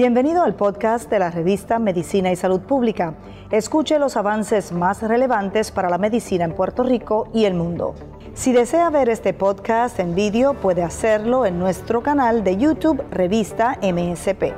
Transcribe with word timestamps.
Bienvenido 0.00 0.42
al 0.42 0.54
podcast 0.54 1.10
de 1.10 1.18
la 1.18 1.30
revista 1.30 1.78
Medicina 1.78 2.32
y 2.32 2.36
Salud 2.36 2.62
Pública. 2.62 3.18
Escuche 3.50 3.98
los 3.98 4.16
avances 4.16 4.72
más 4.72 5.02
relevantes 5.02 5.70
para 5.70 5.90
la 5.90 5.98
medicina 5.98 6.46
en 6.46 6.54
Puerto 6.54 6.82
Rico 6.82 7.28
y 7.34 7.44
el 7.44 7.52
mundo. 7.52 7.94
Si 8.32 8.50
desea 8.50 8.88
ver 8.88 9.10
este 9.10 9.34
podcast 9.34 10.00
en 10.00 10.14
vídeo, 10.14 10.54
puede 10.54 10.82
hacerlo 10.82 11.44
en 11.44 11.58
nuestro 11.58 12.02
canal 12.02 12.44
de 12.44 12.56
YouTube 12.56 13.04
Revista 13.10 13.78
MSP. 13.82 14.54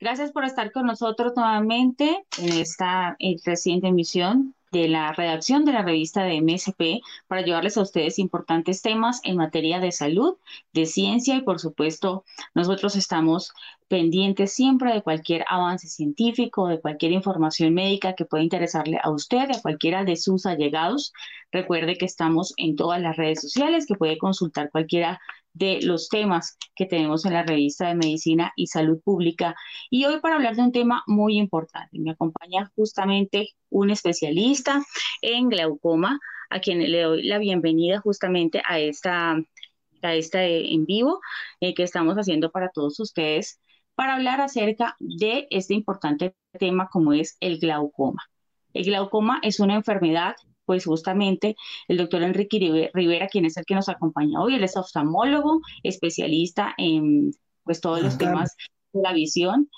Gracias 0.00 0.32
por 0.32 0.46
estar 0.46 0.72
con 0.72 0.86
nosotros 0.86 1.34
nuevamente 1.36 2.24
en 2.38 2.52
esta 2.54 3.16
eh, 3.18 3.36
reciente 3.44 3.88
emisión 3.88 4.54
de 4.72 4.88
la 4.88 5.12
redacción 5.12 5.64
de 5.64 5.72
la 5.72 5.82
revista 5.82 6.22
de 6.24 6.40
MSP 6.40 7.02
para 7.26 7.42
llevarles 7.42 7.76
a 7.76 7.82
ustedes 7.82 8.18
importantes 8.18 8.82
temas 8.82 9.20
en 9.24 9.36
materia 9.36 9.80
de 9.80 9.92
salud, 9.92 10.36
de 10.72 10.86
ciencia 10.86 11.36
y 11.36 11.42
por 11.42 11.60
supuesto 11.60 12.24
nosotros 12.54 12.96
estamos 12.96 13.52
pendientes 13.88 14.52
siempre 14.52 14.92
de 14.92 15.02
cualquier 15.02 15.44
avance 15.48 15.88
científico, 15.88 16.68
de 16.68 16.80
cualquier 16.80 17.12
información 17.12 17.72
médica 17.74 18.14
que 18.14 18.26
pueda 18.26 18.44
interesarle 18.44 18.98
a 19.02 19.10
usted, 19.10 19.50
a 19.50 19.62
cualquiera 19.62 20.04
de 20.04 20.16
sus 20.16 20.46
allegados. 20.46 21.12
Recuerde 21.50 21.96
que 21.96 22.04
estamos 22.04 22.52
en 22.58 22.76
todas 22.76 23.00
las 23.00 23.16
redes 23.16 23.40
sociales, 23.40 23.86
que 23.86 23.94
puede 23.94 24.18
consultar 24.18 24.70
cualquiera 24.70 25.20
de 25.52 25.80
los 25.82 26.08
temas 26.08 26.56
que 26.74 26.86
tenemos 26.86 27.24
en 27.24 27.32
la 27.32 27.42
revista 27.42 27.88
de 27.88 27.94
Medicina 27.94 28.52
y 28.56 28.68
Salud 28.68 29.00
Pública. 29.02 29.54
Y 29.90 30.04
hoy 30.04 30.20
para 30.20 30.36
hablar 30.36 30.56
de 30.56 30.62
un 30.62 30.72
tema 30.72 31.02
muy 31.06 31.38
importante, 31.38 31.98
me 31.98 32.12
acompaña 32.12 32.70
justamente 32.76 33.48
un 33.70 33.90
especialista 33.90 34.82
en 35.22 35.48
glaucoma, 35.48 36.20
a 36.50 36.60
quien 36.60 36.78
le 36.78 37.02
doy 37.02 37.22
la 37.24 37.38
bienvenida 37.38 38.00
justamente 38.00 38.62
a 38.66 38.78
esta, 38.78 39.36
a 40.02 40.14
esta 40.14 40.44
en 40.44 40.86
vivo 40.86 41.20
eh, 41.60 41.74
que 41.74 41.82
estamos 41.82 42.16
haciendo 42.16 42.50
para 42.50 42.70
todos 42.70 42.98
ustedes 43.00 43.60
para 43.98 44.14
hablar 44.14 44.40
acerca 44.40 44.94
de 45.00 45.48
este 45.50 45.74
importante 45.74 46.36
tema 46.56 46.88
como 46.88 47.12
es 47.12 47.36
el 47.40 47.58
glaucoma. 47.58 48.22
El 48.72 48.84
glaucoma 48.84 49.40
es 49.42 49.58
una 49.58 49.74
enfermedad 49.74 50.36
pues 50.68 50.84
justamente 50.84 51.56
el 51.88 51.96
doctor 51.96 52.22
Enrique 52.22 52.90
Rivera, 52.92 53.26
quien 53.26 53.46
es 53.46 53.56
el 53.56 53.64
que 53.64 53.74
nos 53.74 53.88
acompaña 53.88 54.38
hoy, 54.38 54.54
él 54.54 54.64
es 54.64 54.76
oftalmólogo, 54.76 55.62
especialista 55.82 56.74
en 56.76 57.32
pues 57.64 57.80
todos 57.80 58.02
los 58.02 58.18
temas 58.18 58.54
de 58.92 59.00
la 59.00 59.14
visión 59.14 59.70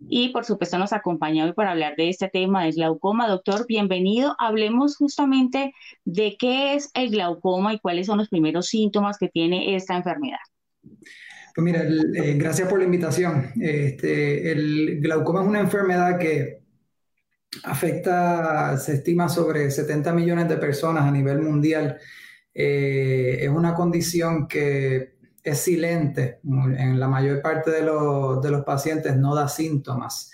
y 0.00 0.30
por 0.30 0.44
supuesto 0.44 0.76
nos 0.76 0.92
acompaña 0.92 1.44
hoy 1.44 1.52
para 1.52 1.70
hablar 1.70 1.94
de 1.96 2.08
este 2.08 2.28
tema 2.28 2.64
del 2.64 2.74
glaucoma. 2.74 3.28
Doctor, 3.28 3.64
bienvenido. 3.68 4.34
Hablemos 4.40 4.96
justamente 4.96 5.72
de 6.04 6.34
qué 6.36 6.74
es 6.74 6.90
el 6.94 7.10
glaucoma 7.10 7.72
y 7.72 7.78
cuáles 7.78 8.06
son 8.06 8.18
los 8.18 8.28
primeros 8.28 8.66
síntomas 8.66 9.16
que 9.18 9.28
tiene 9.28 9.76
esta 9.76 9.96
enfermedad. 9.96 10.40
Pues 10.82 11.64
mira, 11.64 11.84
eh, 11.84 12.34
gracias 12.36 12.68
por 12.68 12.80
la 12.80 12.86
invitación. 12.86 13.52
Este, 13.60 14.50
el 14.50 15.00
glaucoma 15.00 15.42
es 15.42 15.46
una 15.46 15.60
enfermedad 15.60 16.18
que 16.18 16.63
afecta, 17.62 18.76
se 18.78 18.94
estima 18.94 19.28
sobre 19.28 19.70
70 19.70 20.12
millones 20.12 20.48
de 20.48 20.56
personas 20.56 21.04
a 21.04 21.10
nivel 21.10 21.40
mundial. 21.40 21.98
Eh, 22.52 23.38
es 23.40 23.48
una 23.48 23.74
condición 23.74 24.48
que 24.48 25.14
es 25.42 25.58
silente, 25.58 26.40
en 26.42 26.98
la 26.98 27.06
mayor 27.06 27.42
parte 27.42 27.70
de, 27.70 27.80
de 27.82 28.50
los 28.50 28.64
pacientes 28.64 29.16
no 29.16 29.34
da 29.34 29.46
síntomas. 29.48 30.30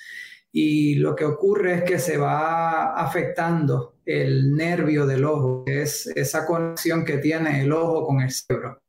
Y 0.53 0.97
lo 0.97 1.15
que 1.15 1.25
ocurre 1.25 1.75
es 1.75 1.83
que 1.85 1.99
se 1.99 2.17
va 2.17 2.95
afectando 2.95 3.97
el 4.05 4.55
nervio 4.55 5.07
del 5.07 5.25
ojo, 5.25 5.65
que 5.65 5.83
es 5.83 6.07
esa 6.09 6.47
conexión 6.47 7.05
que 7.05 7.19
tiene 7.19 7.63
el 7.63 7.73
ojo 7.73 8.07
con 8.07 8.21
el 8.21 8.31
cerebro, 8.31 8.83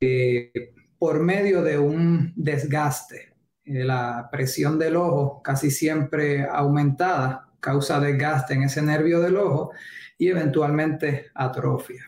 eh, 0.00 0.52
por 0.98 1.20
medio 1.20 1.62
de 1.62 1.78
un 1.78 2.32
desgaste. 2.36 3.34
Eh, 3.64 3.84
la 3.84 4.28
presión 4.30 4.78
del 4.78 4.96
ojo 4.96 5.42
casi 5.42 5.70
siempre 5.70 6.44
aumentada 6.44 7.48
causa 7.64 7.98
desgaste 7.98 8.52
en 8.54 8.64
ese 8.64 8.82
nervio 8.82 9.20
del 9.20 9.38
ojo 9.38 9.72
y 10.18 10.28
eventualmente 10.28 11.30
atrofia. 11.34 12.04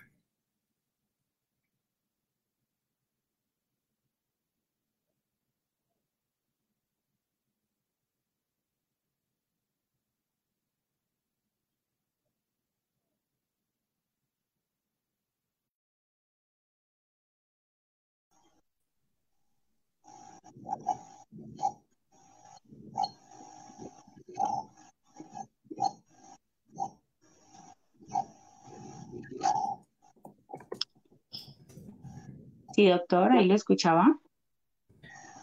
Sí, 32.76 32.88
doctor, 32.88 33.32
ahí 33.32 33.46
lo 33.46 33.54
escuchaba. 33.54 34.20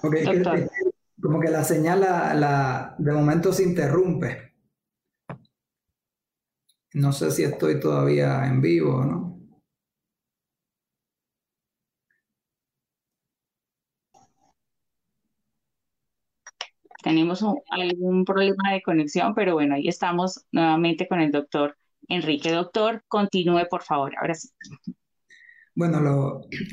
Ok, 0.03 0.17
como 1.19 1.39
que 1.39 1.49
la 1.49 1.63
señal 1.63 2.01
la, 2.01 2.95
de 2.99 3.11
momento 3.11 3.51
se 3.51 3.63
interrumpe. 3.63 4.53
No 6.93 7.11
sé 7.11 7.31
si 7.31 7.41
estoy 7.41 7.79
todavía 7.79 8.45
en 8.45 8.61
vivo 8.61 8.97
o 8.97 9.03
no. 9.03 9.39
Tenemos 17.01 17.43
algún 17.71 18.25
problema 18.25 18.73
de 18.73 18.83
conexión, 18.83 19.33
pero 19.33 19.53
bueno, 19.55 19.73
ahí 19.73 19.87
estamos 19.87 20.45
nuevamente 20.51 21.07
con 21.07 21.19
el 21.19 21.31
doctor 21.31 21.75
Enrique. 22.07 22.51
Doctor, 22.51 23.03
continúe, 23.07 23.67
por 23.71 23.81
favor. 23.81 24.13
Ahora 24.19 24.35
sí. 24.35 24.49
Bueno, 25.75 25.99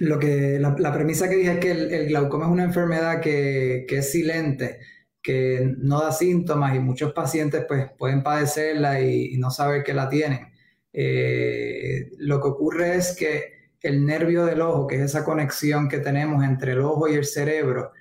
lo, 0.00 0.18
que, 0.18 0.58
la, 0.58 0.92
premisa 0.92 1.28
que 1.28 1.36
dije 1.36 1.52
es 1.52 1.58
que 1.58 1.70
el, 1.70 2.08
glaucoma 2.08 2.44
es 2.46 2.50
una 2.50 2.64
enfermedad 2.64 3.20
que, 3.20 3.86
es 3.88 4.12
silente, 4.12 4.80
que 5.22 5.74
no 5.78 6.02
da 6.02 6.12
síntomas 6.12 6.74
y 6.76 6.80
muchos 6.80 7.12
pacientes 7.14 7.64
pues, 7.66 7.90
pueden 7.98 8.22
padecerla 8.22 9.00
y, 9.00 9.38
no 9.38 9.50
saber 9.50 9.82
que 9.84 9.94
la 9.94 10.08
tienen. 10.08 10.52
Eh, 10.92 12.10
lo 12.18 12.40
que 12.42 12.48
ocurre 12.48 12.96
es 12.96 13.16
que 13.16 13.70
el 13.82 14.04
nervio 14.04 14.44
del 14.44 14.60
ojo, 14.60 14.86
que 14.86 14.96
es 14.96 15.02
esa 15.02 15.24
conexión 15.24 15.88
que 15.88 15.98
tenemos 15.98 16.44
entre 16.44 16.72
el 16.72 16.80
ojo 16.80 17.08
y 17.08 17.14
el 17.14 17.24
cerebro, 17.24 17.92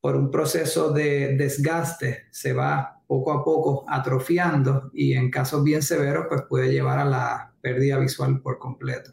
por 0.00 0.16
un 0.16 0.30
proceso 0.30 0.92
de 0.92 1.36
desgaste 1.36 2.26
se 2.30 2.52
va 2.52 3.02
poco 3.06 3.32
a 3.32 3.44
poco 3.44 3.84
atrofiando 3.88 4.90
y 4.94 5.12
en 5.12 5.30
casos 5.30 5.62
bien 5.62 5.82
severos 5.82 6.26
pues 6.28 6.42
puede 6.48 6.72
llevar 6.72 6.98
a 6.98 7.04
la 7.04 7.54
pérdida 7.60 7.98
visual 7.98 8.40
por 8.40 8.58
completo. 8.58 9.12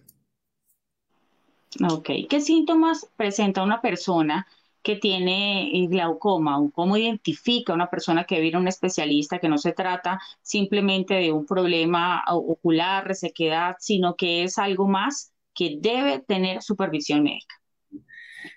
Ok, 1.91 2.09
¿qué 2.29 2.41
síntomas 2.41 3.07
presenta 3.15 3.61
una 3.63 3.79
persona 3.79 4.47
que 4.81 4.95
tiene 4.95 5.71
glaucoma? 5.89 6.57
¿Cómo 6.73 6.97
identifica 6.97 7.73
una 7.73 7.89
persona 7.89 8.23
que 8.23 8.39
viene 8.39 8.57
a 8.57 8.61
un 8.61 8.67
especialista 8.67 9.39
que 9.39 9.49
no 9.49 9.57
se 9.57 9.73
trata 9.73 10.19
simplemente 10.41 11.13
de 11.13 11.31
un 11.31 11.45
problema 11.45 12.23
ocular, 12.27 13.07
resequedad, 13.07 13.75
sino 13.79 14.15
que 14.15 14.43
es 14.43 14.57
algo 14.57 14.87
más 14.87 15.31
que 15.53 15.77
debe 15.79 16.19
tener 16.19 16.63
supervisión 16.63 17.23
médica? 17.23 17.55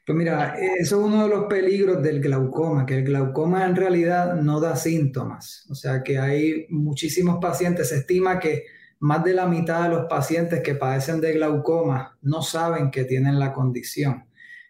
Pues 0.06 0.16
mira, 0.16 0.54
eso 0.78 1.00
es 1.00 1.06
uno 1.06 1.24
de 1.24 1.28
los 1.28 1.44
peligros 1.46 2.02
del 2.02 2.20
glaucoma, 2.20 2.86
que 2.86 2.98
el 2.98 3.04
glaucoma 3.04 3.66
en 3.66 3.76
realidad 3.76 4.36
no 4.36 4.60
da 4.60 4.74
síntomas. 4.74 5.66
O 5.70 5.74
sea 5.74 6.02
que 6.02 6.18
hay 6.18 6.66
muchísimos 6.70 7.38
pacientes, 7.40 7.90
se 7.90 7.96
estima 7.96 8.38
que 8.38 8.64
más 9.02 9.24
de 9.24 9.34
la 9.34 9.46
mitad 9.46 9.82
de 9.82 9.88
los 9.88 10.06
pacientes 10.06 10.60
que 10.60 10.76
padecen 10.76 11.20
de 11.20 11.32
glaucoma 11.32 12.16
no 12.22 12.40
saben 12.40 12.92
que 12.92 13.02
tienen 13.02 13.40
la 13.40 13.52
condición. 13.52 14.28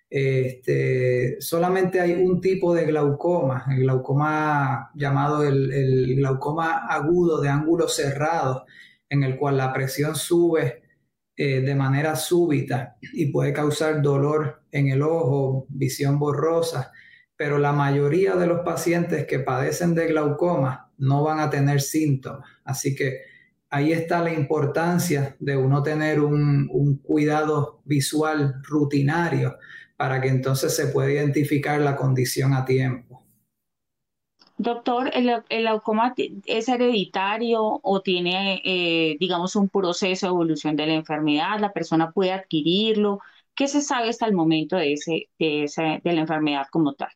Este, 0.08 1.36
solamente 1.38 2.00
hay 2.00 2.14
un 2.14 2.40
tipo 2.40 2.74
de 2.74 2.86
glaucoma, 2.86 3.66
el 3.70 3.80
glaucoma 3.80 4.90
llamado 4.94 5.42
el, 5.42 6.16
glaucoma 6.16 6.86
agudo 6.86 7.42
de 7.42 7.50
ángulo 7.50 7.88
cerrado, 7.88 8.64
en 9.10 9.22
el 9.22 9.36
cual 9.36 9.58
la 9.58 9.70
presión 9.70 10.16
sube 10.16 10.82
eh, 11.36 11.60
de 11.60 11.74
manera 11.74 12.16
súbita 12.16 12.96
y 13.12 13.26
puede 13.26 13.52
causar 13.52 14.00
dolor 14.00 14.62
en 14.70 14.88
el 14.88 15.02
ojo, 15.02 15.66
visión 15.68 16.18
borrosa, 16.18 16.90
pero 17.36 17.58
la 17.58 17.72
mayoría 17.72 18.34
de 18.36 18.46
los 18.46 18.60
pacientes 18.60 19.26
que 19.26 19.40
padecen 19.40 19.94
de 19.94 20.06
glaucoma 20.06 20.90
no 20.96 21.22
van 21.22 21.38
a 21.38 21.50
tener 21.50 21.82
síntomas. 21.82 22.48
Así 22.64 22.94
que 22.94 23.31
ahí 23.72 23.90
está 23.92 24.20
la 24.22 24.32
importancia 24.32 25.34
de 25.40 25.56
uno 25.56 25.82
tener 25.82 26.20
un, 26.20 27.00
cuidado 27.02 27.80
visual 27.84 28.56
rutinario 28.62 29.56
para 29.96 30.20
que 30.20 30.28
entonces 30.28 30.76
se 30.76 30.88
pueda 30.88 31.10
identificar 31.10 31.80
la 31.80 31.96
condición 31.96 32.52
a 32.52 32.64
tiempo. 32.64 33.24
Doctor, 34.58 35.10
¿el, 35.14 35.42
glaucoma 35.48 36.14
es 36.44 36.68
hereditario 36.68 37.80
o 37.82 38.02
tiene, 38.02 38.60
eh, 38.64 39.16
digamos, 39.18 39.56
un 39.56 39.68
proceso 39.70 40.26
de 40.26 40.30
evolución 40.30 40.76
de 40.76 40.86
la 40.86 40.94
enfermedad? 40.94 41.58
¿La 41.58 41.72
persona 41.72 42.12
puede 42.12 42.32
adquirirlo? 42.32 43.20
¿Qué 43.54 43.68
se 43.68 43.80
sabe 43.80 44.10
hasta 44.10 44.26
el 44.26 44.34
momento 44.34 44.76
de, 44.76 44.92
ese, 44.92 45.28
de, 45.38 46.00
de 46.04 46.12
la 46.12 46.20
enfermedad 46.20 46.66
como 46.70 46.92
tal? 46.92 47.10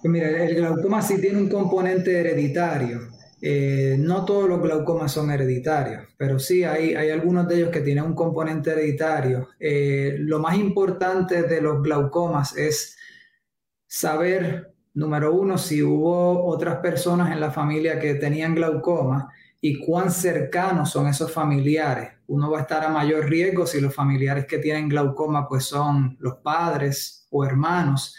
Pues 0.00 0.12
mira, 0.12 0.28
el 0.28 0.54
glaucoma 0.54 1.02
sí 1.02 1.20
tiene 1.20 1.38
un 1.38 1.48
componente 1.48 2.16
hereditario. 2.16 3.15
Eh, 3.40 3.96
no 3.98 4.24
todos 4.24 4.48
los 4.48 4.62
glaucomas 4.62 5.12
son 5.12 5.30
hereditarios, 5.30 6.04
pero 6.16 6.38
sí 6.38 6.64
hay, 6.64 6.94
algunos 6.94 7.46
de 7.46 7.56
ellos 7.56 7.70
que 7.70 7.82
tienen 7.82 8.04
un 8.04 8.14
componente 8.14 8.70
hereditario. 8.70 9.50
Eh, 9.60 10.16
lo 10.20 10.38
más 10.38 10.56
importante 10.56 11.42
de 11.42 11.60
los 11.60 11.82
glaucomas 11.82 12.56
es 12.56 12.96
saber, 13.86 14.72
número 14.94 15.34
uno, 15.34 15.58
si 15.58 15.82
hubo 15.82 16.46
otras 16.46 16.78
personas 16.78 17.30
en 17.30 17.40
la 17.40 17.50
familia 17.50 17.98
que 17.98 18.14
tenían 18.14 18.54
glaucoma 18.54 19.30
y 19.60 19.78
cuán 19.84 20.10
cercanos 20.10 20.90
son 20.90 21.06
esos 21.08 21.30
familiares. 21.30 22.12
Uno 22.28 22.50
va 22.50 22.58
a 22.58 22.62
estar 22.62 22.84
a 22.84 22.88
mayor 22.88 23.28
riesgo 23.28 23.66
si 23.66 23.80
los 23.80 23.94
familiares 23.94 24.46
que 24.46 24.58
tienen 24.58 24.88
glaucoma 24.88 25.46
pues 25.48 25.64
son 25.64 26.16
los 26.20 26.36
padres 26.36 27.26
o 27.30 27.44
hermanos. 27.44 28.16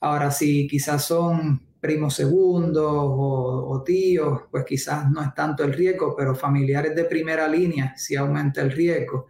Ahora, 0.00 0.30
si 0.30 0.66
quizás 0.66 1.04
son 1.04 1.65
primos 1.80 2.14
segundos 2.14 2.84
o, 2.88 3.82
tíos, 3.84 4.42
pues 4.50 4.64
quizás 4.64 5.10
no 5.10 5.22
es 5.22 5.34
tanto 5.34 5.62
el 5.64 5.72
riesgo, 5.72 6.14
pero 6.16 6.34
familiares 6.34 6.94
de 6.94 7.04
primera 7.04 7.46
línea 7.46 7.94
sí 7.96 8.16
aumenta 8.16 8.60
el 8.60 8.72
riesgo. 8.72 9.28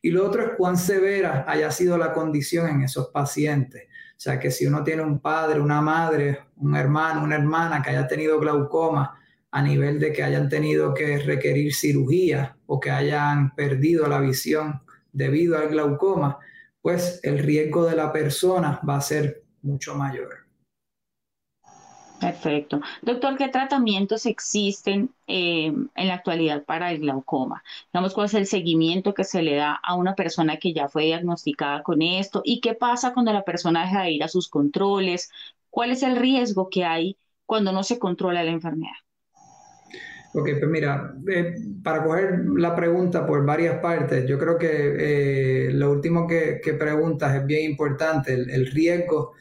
Y 0.00 0.10
lo 0.10 0.26
otro 0.26 0.42
es 0.42 0.50
cuán 0.56 0.76
severa 0.76 1.44
haya 1.46 1.70
sido 1.70 1.98
la 1.98 2.12
condición 2.12 2.68
en 2.68 2.82
esos 2.82 3.08
pacientes. 3.08 3.84
O 3.84 4.20
sea, 4.20 4.38
que 4.38 4.50
si 4.50 4.66
uno 4.66 4.82
tiene 4.82 5.02
un 5.02 5.20
padre, 5.20 5.60
una 5.60 5.80
madre, 5.80 6.40
un 6.56 6.74
hermano, 6.76 7.22
una 7.22 7.36
hermana 7.36 7.82
que 7.82 7.90
haya 7.90 8.06
tenido 8.06 8.38
glaucoma 8.38 9.18
a 9.50 9.62
nivel 9.62 9.98
de 9.98 10.12
que 10.12 10.22
hayan 10.22 10.48
tenido 10.48 10.94
que 10.94 11.18
requerir 11.18 11.74
cirugía 11.74 12.56
o 12.66 12.80
que 12.80 12.90
hayan 12.90 13.54
perdido 13.54 14.06
la 14.06 14.20
visión 14.20 14.82
debido 15.12 15.58
al 15.58 15.68
glaucoma, 15.68 16.38
pues 16.80 17.20
el 17.22 17.38
riesgo 17.38 17.86
de 17.86 17.96
la 17.96 18.12
persona 18.12 18.80
va 18.88 18.96
a 18.96 19.00
ser 19.00 19.42
mucho 19.62 19.94
mayor. 19.94 20.47
Perfecto. 22.20 22.80
Doctor, 23.02 23.36
¿qué 23.36 23.48
tratamientos 23.48 24.26
existen 24.26 25.10
eh, 25.28 25.66
en 25.66 26.08
la 26.08 26.14
actualidad 26.14 26.64
para 26.64 26.90
el 26.90 27.00
glaucoma? 27.00 27.62
Digamos, 27.92 28.12
¿cuál 28.12 28.26
es 28.26 28.34
el 28.34 28.46
seguimiento 28.46 29.14
que 29.14 29.22
se 29.22 29.42
le 29.42 29.54
da 29.54 29.74
a 29.74 29.94
una 29.94 30.16
persona 30.16 30.56
que 30.56 30.72
ya 30.72 30.88
fue 30.88 31.04
diagnosticada 31.04 31.82
con 31.82 32.02
esto? 32.02 32.42
¿Y 32.44 32.60
qué 32.60 32.74
pasa 32.74 33.12
cuando 33.12 33.32
la 33.32 33.44
persona 33.44 33.82
deja 33.82 34.02
de 34.02 34.10
ir 34.12 34.24
a 34.24 34.28
sus 34.28 34.48
controles? 34.48 35.30
¿Cuál 35.70 35.92
es 35.92 36.02
el 36.02 36.16
riesgo 36.16 36.68
que 36.70 36.84
hay 36.84 37.16
cuando 37.46 37.70
no 37.72 37.84
se 37.84 38.00
controla 38.00 38.42
la 38.42 38.50
enfermedad? 38.50 38.96
Ok, 40.34 40.50
pues 40.58 40.70
mira, 40.70 41.14
eh, 41.30 41.54
para 41.82 42.02
coger 42.04 42.44
la 42.56 42.74
pregunta 42.74 43.26
por 43.26 43.46
varias 43.46 43.78
partes, 43.80 44.26
yo 44.26 44.38
creo 44.38 44.58
que 44.58 45.68
eh, 45.68 45.72
lo 45.72 45.92
último 45.92 46.26
que, 46.26 46.60
preguntas 46.78 47.36
es 47.36 47.46
bien 47.46 47.70
importante, 47.70 48.34
el 48.34 48.66
riesgo 48.72 49.34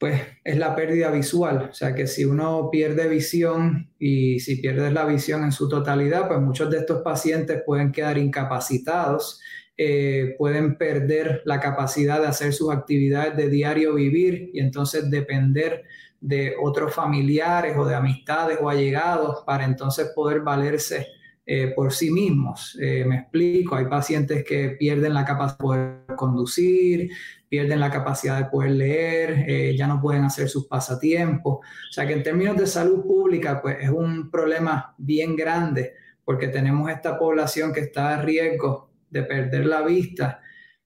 pues 0.00 0.22
es 0.42 0.56
la 0.56 0.74
pérdida 0.74 1.10
visual. 1.10 1.68
O 1.70 1.74
sea 1.74 1.94
que 1.94 2.06
si 2.06 2.24
uno 2.24 2.70
pierde 2.72 3.06
visión 3.06 3.90
y 3.98 4.40
si 4.40 4.56
pierdes 4.56 4.94
la 4.94 5.04
visión 5.04 5.44
en 5.44 5.52
su 5.52 5.68
totalidad, 5.68 6.26
pues 6.26 6.40
muchos 6.40 6.70
de 6.70 6.78
estos 6.78 7.02
pacientes 7.02 7.62
pueden 7.66 7.92
quedar 7.92 8.16
incapacitados, 8.16 9.42
eh, 9.76 10.36
pueden 10.38 10.78
perder 10.78 11.42
la 11.44 11.60
capacidad 11.60 12.18
de 12.18 12.28
hacer 12.28 12.54
sus 12.54 12.72
actividades 12.72 13.36
de 13.36 13.50
diario 13.50 13.94
vivir 13.94 14.50
y 14.54 14.60
entonces 14.60 15.10
depender 15.10 15.84
de 16.18 16.54
otros 16.62 16.94
familiares 16.94 17.76
o 17.76 17.84
de 17.84 17.94
amistades 17.94 18.58
o 18.58 18.70
allegados 18.70 19.42
para 19.44 19.66
entonces 19.66 20.12
poder 20.14 20.40
valerse 20.40 21.08
eh, 21.44 21.72
por 21.76 21.92
sí 21.92 22.10
mismos. 22.10 22.78
Eh, 22.80 23.04
me 23.04 23.16
explico, 23.16 23.76
hay 23.76 23.86
pacientes 23.86 24.44
que 24.44 24.76
pierden 24.78 25.12
la 25.12 25.26
capacidad 25.26 25.58
de 25.58 25.62
poder 25.62 26.16
conducir, 26.16 27.10
pierden 27.50 27.80
la 27.80 27.90
capacidad 27.90 28.38
de 28.38 28.48
poder 28.48 28.70
leer, 28.70 29.44
eh, 29.46 29.76
ya 29.76 29.86
no 29.86 30.00
pueden 30.00 30.24
hacer 30.24 30.48
sus 30.48 30.66
pasatiempos. 30.68 31.58
O 31.58 31.92
sea 31.92 32.06
que 32.06 32.14
en 32.14 32.22
términos 32.22 32.56
de 32.56 32.66
salud 32.66 33.02
pública, 33.02 33.60
pues 33.60 33.76
es 33.80 33.90
un 33.90 34.30
problema 34.30 34.94
bien 34.96 35.36
grande 35.36 35.94
porque 36.24 36.48
tenemos 36.48 36.88
esta 36.90 37.18
población 37.18 37.72
que 37.72 37.80
está 37.80 38.14
a 38.14 38.22
riesgo 38.22 38.92
de 39.10 39.24
perder 39.24 39.66
la 39.66 39.82
vista 39.82 40.40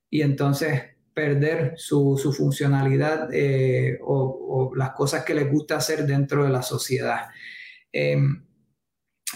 y 0.08 0.22
entonces 0.22 0.82
perder 1.12 1.75
su, 1.76 2.16
funcionalidad 2.37 3.28
o, 4.00 4.70
o, 4.70 4.75
las 4.75 4.90
cosas 4.93 5.22
que 5.22 5.34
les 5.34 5.52
gusta 5.52 5.76
hacer 5.76 6.06
dentro 6.06 6.44
de 6.44 6.50
la 6.50 6.62
sociedad. 6.62 7.26
Em, 7.93 8.43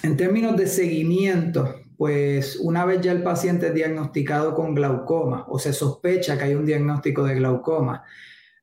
en 0.02 0.16
términos 0.16 0.56
de 0.56 0.66
seguimiento, 0.66 1.82
pues 1.98 2.56
una 2.60 2.84
vez 2.84 3.00
ya 3.00 3.10
el 3.10 3.24
paciente 3.24 3.66
es 3.66 3.74
diagnosticado 3.74 4.54
con 4.54 4.72
glaucoma 4.72 5.44
o 5.48 5.58
se 5.58 5.72
sospecha 5.72 6.38
que 6.38 6.44
hay 6.44 6.54
un 6.54 6.64
diagnóstico 6.64 7.24
de 7.24 7.34
glaucoma, 7.34 8.04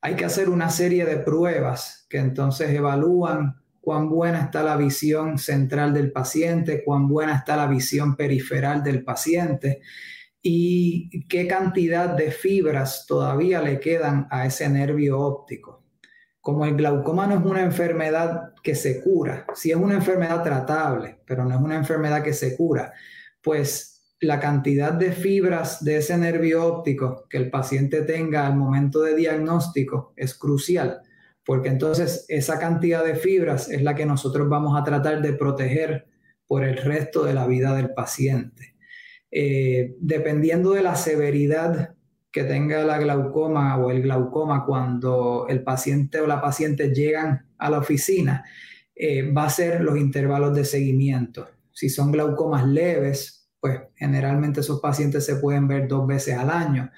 hay 0.01 0.15
que 0.15 0.23
hacer 0.23 0.49
una 0.49 0.69
serie 0.69 1.03
de 1.03 1.17
pruebas 1.17 2.07
que 2.09 2.17
entonces 2.17 2.69
evalúan 2.69 3.61
cuán 3.81 4.09
buena 4.09 4.43
está 4.43 4.63
la 4.63 4.77
visión 4.77 5.37
central 5.37 5.93
del 5.93 6.13
paciente, 6.13 6.81
cuán 6.85 7.09
buena 7.09 7.35
está 7.35 7.57
la 7.57 7.67
visión 7.67 8.15
periferal 8.15 8.81
del 8.81 9.03
paciente 9.03 9.81
y 10.41 11.27
qué 11.27 11.45
cantidad 11.45 12.07
de 12.07 12.31
fibras 12.31 13.05
todavía 13.05 13.61
le 13.61 13.81
quedan 13.81 14.27
a 14.31 14.45
ese 14.45 14.69
nervio 14.69 15.19
óptico. 15.19 15.83
Como 16.39 16.65
el 16.65 16.75
glaucoma 16.75 17.27
no 17.27 17.35
es 17.39 17.45
una 17.45 17.63
enfermedad 17.63 18.53
que 18.63 18.75
se 18.75 19.03
cura, 19.03 19.45
sí 19.53 19.71
es 19.71 19.77
una 19.77 19.95
enfermedad 19.95 20.41
tratable, 20.41 21.19
pero 21.25 21.43
no 21.43 21.53
es 21.53 21.61
una 21.61 21.75
enfermedad 21.75 22.23
que 22.23 22.33
se 22.33 22.55
cura, 22.55 22.93
pues 23.45 24.01
la 24.21 24.39
cantidad 24.39 24.91
de 24.91 25.11
fibras 25.11 25.83
de 25.83 25.97
ese 25.97 26.17
nervio 26.17 26.65
óptico 26.65 27.27
que 27.29 27.37
el 27.37 27.51
paciente 27.51 28.01
tenga 28.01 28.47
al 28.47 28.55
momento 28.55 29.03
de 29.03 29.15
diagnóstico 29.15 30.13
es 30.15 30.33
crucial, 30.33 31.01
porque 31.45 31.69
entonces 31.69 32.25
esa 32.27 32.57
cantidad 32.57 33.05
de 33.05 33.13
fibras 33.13 33.69
es 33.69 33.83
la 33.83 33.93
que 33.93 34.07
nosotros 34.07 34.49
vamos 34.49 34.75
a 34.75 34.83
tratar 34.83 35.21
de 35.21 35.33
proteger 35.33 36.07
por 36.47 36.63
el 36.63 36.77
resto 36.77 37.23
de 37.23 37.35
la 37.35 37.45
vida 37.45 37.75
del 37.75 37.93
paciente. 37.93 38.73
Eh, 39.29 39.93
dependiendo 39.99 40.71
de 40.71 40.81
la 40.81 40.95
severidad 40.95 41.93
que 42.31 42.45
tenga 42.45 42.83
la 42.83 42.97
glaucoma 42.97 43.77
o 43.77 43.91
el 43.91 44.01
glaucoma 44.01 44.65
cuando 44.65 45.45
el 45.49 45.61
paciente 45.61 46.19
o 46.19 46.25
la 46.25 46.41
paciente 46.41 46.89
llegan 46.89 47.45
a 47.59 47.69
la 47.69 47.77
oficina, 47.77 48.43
eh, 48.95 49.31
va 49.31 49.45
a 49.45 49.49
ser 49.51 49.81
los 49.81 49.97
intervalos 49.99 50.55
de 50.55 50.65
seguimiento. 50.65 51.54
Si 51.75 51.89
son 51.89 52.11
glaucomas 52.11 52.65
leves, 52.65 53.49
pues 53.59 53.81
generalmente 53.95 54.61
esos 54.61 54.79
pacientes 54.79 55.25
se 55.25 55.35
pueden 55.35 55.67
ver 55.67 55.89
dos 55.89 56.07
veces 56.07 56.37
al 56.37 56.49
año. 56.49 56.89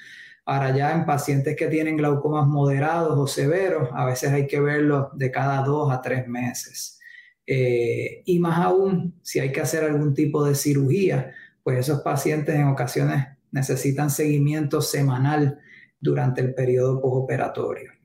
Ahora 0.46 0.76
ya 0.76 0.94
en 0.94 1.06
pacientes 1.06 1.56
que 1.56 1.68
tienen 1.68 1.98
glaucomas 1.98 2.46
moderados 2.46 3.18
o 3.18 3.26
severos, 3.26 3.90
a 3.92 4.06
veces 4.06 4.32
hay 4.32 4.46
que 4.46 4.60
verlos 4.60 5.08
de 5.14 5.32
cada 5.32 5.64
dos 5.64 5.92
a 5.92 6.02
tres 6.02 6.28
meses. 6.28 7.00
Eh, 7.48 8.22
y 8.24 8.40
más 8.40 8.60
aún, 8.60 9.20
si 9.24 9.40
hay 9.40 9.52
que 9.52 9.62
hacer 9.62 9.84
algún 9.84 10.14
tipo 10.14 10.46
de 10.46 10.54
cirugía, 10.54 11.34
pues 11.64 11.80
esos 11.80 12.02
pacientes 12.02 12.54
en 12.56 12.68
ocasiones 12.68 13.26
necesitan 13.52 14.12
seguimiento 14.12 14.82
semanal 14.82 15.60
durante 16.00 16.42
el 16.42 16.54
periodo 16.54 17.02
postoperatorio. 17.02 17.97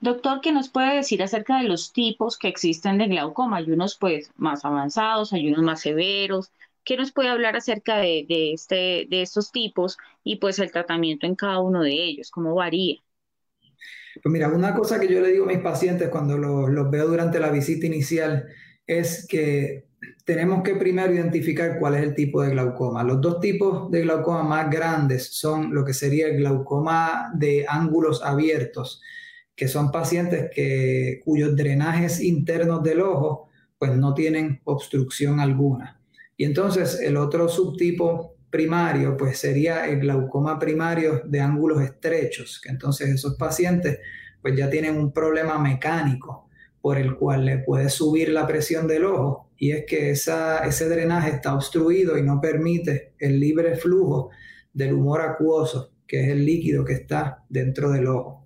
Doctor, 0.00 0.40
¿qué 0.40 0.52
nos 0.52 0.68
puede 0.68 0.96
decir 0.96 1.22
acerca 1.22 1.58
de 1.58 1.68
los 1.68 1.92
tipos 1.92 2.38
que 2.38 2.48
existen 2.48 2.98
de 2.98 3.06
glaucoma? 3.06 3.58
Hay 3.58 3.70
unos 3.70 3.96
pues 3.96 4.30
más 4.36 4.64
avanzados, 4.64 5.32
hay 5.32 5.48
unos 5.48 5.62
más 5.62 5.80
severos. 5.80 6.50
¿Qué 6.84 6.96
nos 6.96 7.12
puede 7.12 7.30
hablar 7.30 7.56
acerca 7.56 7.96
de, 7.96 8.26
este, 8.28 9.06
de 9.08 9.22
estos 9.22 9.52
tipos 9.52 9.96
y 10.22 10.36
pues 10.36 10.58
el 10.58 10.70
tratamiento 10.70 11.26
en 11.26 11.34
cada 11.34 11.60
uno 11.60 11.82
de 11.82 11.92
ellos? 11.92 12.30
¿Cómo 12.30 12.54
varía? 12.54 12.96
Pues 14.22 14.32
mira, 14.32 14.48
una 14.48 14.74
cosa 14.74 15.00
que 15.00 15.08
yo 15.08 15.20
le 15.20 15.32
digo 15.32 15.44
a 15.44 15.48
mis 15.48 15.58
pacientes 15.58 16.08
cuando 16.08 16.36
los, 16.38 16.70
los 16.70 16.90
veo 16.90 17.08
durante 17.08 17.40
la 17.40 17.50
visita 17.50 17.86
inicial 17.86 18.46
es 18.86 19.26
que 19.26 19.86
tenemos 20.24 20.62
que 20.62 20.74
primero 20.76 21.12
identificar 21.12 21.78
cuál 21.78 21.94
es 21.94 22.02
el 22.02 22.14
tipo 22.14 22.42
de 22.42 22.50
glaucoma. 22.50 23.02
Los 23.02 23.20
dos 23.20 23.40
tipos 23.40 23.90
de 23.90 24.02
glaucoma 24.02 24.42
más 24.42 24.70
grandes 24.70 25.34
son 25.34 25.74
lo 25.74 25.84
que 25.84 25.94
sería 25.94 26.28
el 26.28 26.36
glaucoma 26.36 27.30
de 27.34 27.66
ángulos 27.68 28.22
abiertos, 28.22 29.02
que 29.56 29.68
son 29.68 29.90
pacientes 29.90 30.50
que, 30.54 31.20
cuyos 31.24 31.54
drenajes 31.56 32.20
internos 32.20 32.82
del 32.82 33.00
ojo 33.00 33.48
pues 33.78 33.96
no 33.96 34.14
tienen 34.14 34.60
obstrucción 34.64 35.40
alguna. 35.40 36.00
Y 36.36 36.44
entonces 36.44 37.00
el 37.00 37.16
otro 37.16 37.48
subtipo 37.48 38.36
primario 38.50 39.16
pues 39.16 39.38
sería 39.38 39.86
el 39.86 40.00
glaucoma 40.00 40.58
primario 40.58 41.22
de 41.24 41.40
ángulos 41.40 41.82
estrechos, 41.82 42.60
que 42.62 42.70
entonces 42.70 43.08
esos 43.08 43.36
pacientes 43.36 43.98
pues 44.40 44.56
ya 44.56 44.70
tienen 44.70 44.96
un 44.96 45.12
problema 45.12 45.58
mecánico 45.58 46.48
por 46.80 46.98
el 46.98 47.16
cual 47.16 47.46
le 47.46 47.58
puede 47.58 47.88
subir 47.88 48.28
la 48.28 48.46
presión 48.46 48.86
del 48.86 49.06
ojo 49.06 49.50
y 49.56 49.72
es 49.72 49.84
que 49.86 50.10
ese 50.10 50.88
drenaje 50.88 51.30
está 51.30 51.54
obstruido 51.54 52.18
y 52.18 52.22
no 52.22 52.40
permite 52.40 53.14
el 53.18 53.40
libre 53.40 53.76
flujo 53.76 54.30
del 54.72 54.92
humor 54.92 55.22
acuoso, 55.22 55.92
que 56.06 56.22
es 56.22 56.28
el 56.28 56.44
líquido 56.44 56.84
que 56.84 56.92
está 56.92 57.44
dentro 57.48 57.90
del 57.90 58.06
ojo. 58.08 58.43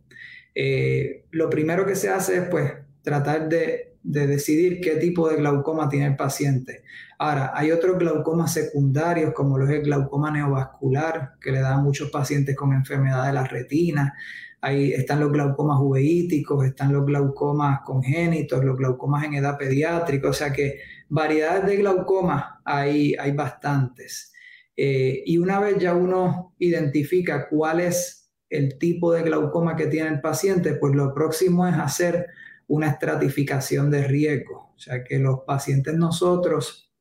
Eh, 0.60 1.26
lo 1.30 1.48
primero 1.48 1.86
que 1.86 1.94
se 1.94 2.08
hace 2.08 2.38
es 2.38 2.48
pues 2.48 2.72
tratar 3.02 3.48
de, 3.48 3.94
decidir 4.02 4.80
qué 4.80 4.96
tipo 4.96 5.28
de 5.28 5.36
glaucoma 5.36 5.88
tiene 5.88 6.06
el 6.06 6.16
paciente. 6.16 6.82
Ahora, 7.16 7.52
hay 7.54 7.70
otros 7.70 7.96
glaucomas 7.96 8.54
secundarios, 8.54 9.32
como 9.34 9.56
los 9.56 9.70
el 9.70 9.82
glaucoma 9.82 10.32
neovascular, 10.32 11.34
que 11.40 11.52
le 11.52 11.60
da 11.60 11.74
a 11.74 11.80
muchos 11.80 12.10
pacientes 12.10 12.56
con 12.56 12.72
enfermedad 12.72 13.26
de 13.26 13.34
la 13.34 13.44
retina. 13.44 14.14
Ahí 14.60 14.92
están 14.92 15.20
los 15.20 15.30
glaucomas 15.30 15.78
uveíticos, 15.80 16.66
están 16.66 16.92
los 16.92 17.06
glaucomas 17.06 17.82
congénitos, 17.84 18.64
los 18.64 18.76
glaucomas 18.76 19.26
en 19.26 19.34
edad 19.34 19.56
pediátrica, 19.56 20.28
o 20.28 20.32
sea 20.32 20.52
que 20.52 20.80
variedades 21.08 21.66
de 21.66 21.76
glaucomas 21.76 22.44
hay, 22.64 23.14
hay 23.14 23.30
bastantes. 23.30 24.32
Eh, 24.76 25.22
y 25.24 25.38
una 25.38 25.60
vez 25.60 25.78
ya 25.78 25.94
uno 25.94 26.54
identifica 26.58 27.48
cuál 27.48 27.78
es 27.80 28.17
el 28.50 28.78
tipo 28.78 29.12
de 29.12 29.22
glaucoma 29.22 29.76
que 29.76 29.86
tiene 29.86 30.08
el 30.08 30.20
paciente, 30.20 30.74
pues 30.74 30.94
lo 30.94 31.12
próximo 31.12 31.66
es 31.66 31.74
hacer 31.74 32.28
una 32.66 32.88
estratificación 32.88 33.90
de 33.90 34.06
riesgo. 34.06 34.72
O 34.74 34.78
sea 34.78 35.02
que 35.04 35.18
los 35.18 35.40
pacientes 35.40 35.94
nosotros, 35.94 36.92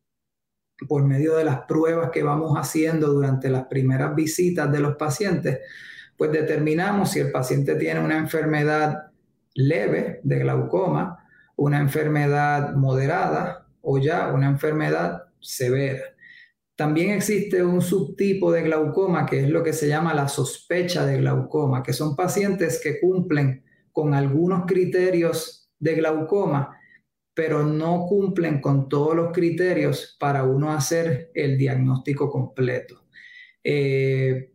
por 0.87 1.03
medio 1.03 1.35
de 1.35 1.43
las 1.43 1.61
pruebas 1.61 2.11
que 2.11 2.23
vamos 2.23 2.57
haciendo 2.57 3.07
durante 3.07 3.49
las 3.49 3.65
primeras 3.65 4.15
visitas 4.15 4.71
de 4.71 4.79
los 4.79 4.95
pacientes, 4.95 5.59
pues 6.17 6.31
determinamos 6.31 7.11
si 7.11 7.19
el 7.19 7.31
paciente 7.31 7.75
tiene 7.75 7.99
una 7.99 8.17
enfermedad 8.17 9.11
leve 9.53 10.19
de 10.23 10.39
glaucoma, 10.39 11.27
una 11.55 11.79
enfermedad 11.79 12.73
moderada 12.73 13.67
o 13.81 13.99
ya 13.99 14.31
una 14.33 14.47
enfermedad 14.47 15.23
severa. 15.39 16.03
También 16.77 17.09
existe 17.09 17.63
un 17.63 17.81
subtipo 17.81 18.51
de 18.51 18.61
glaucoma 18.61 19.25
que 19.25 19.39
es 19.39 19.49
lo 19.49 19.63
que 19.63 19.73
se 19.73 19.87
llama 19.87 20.13
la 20.13 20.27
sospecha 20.27 21.05
de 21.05 21.17
glaucoma, 21.17 21.81
que 21.81 21.91
son 21.91 22.15
pacientes 22.15 22.79
que 22.81 22.99
cumplen 22.99 23.63
con 23.91 24.13
algunos 24.13 24.65
criterios 24.67 25.69
de 25.79 25.95
glaucoma, 25.95 26.79
pero 27.33 27.63
no 27.63 28.05
cumplen 28.07 28.61
con 28.61 28.87
todos 28.87 29.15
los 29.15 29.31
criterios 29.31 30.15
para 30.19 30.43
uno 30.43 30.71
hacer 30.71 31.31
el 31.33 31.57
diagnóstico 31.57 32.29
completo. 32.29 33.05
Eh, 33.63 34.51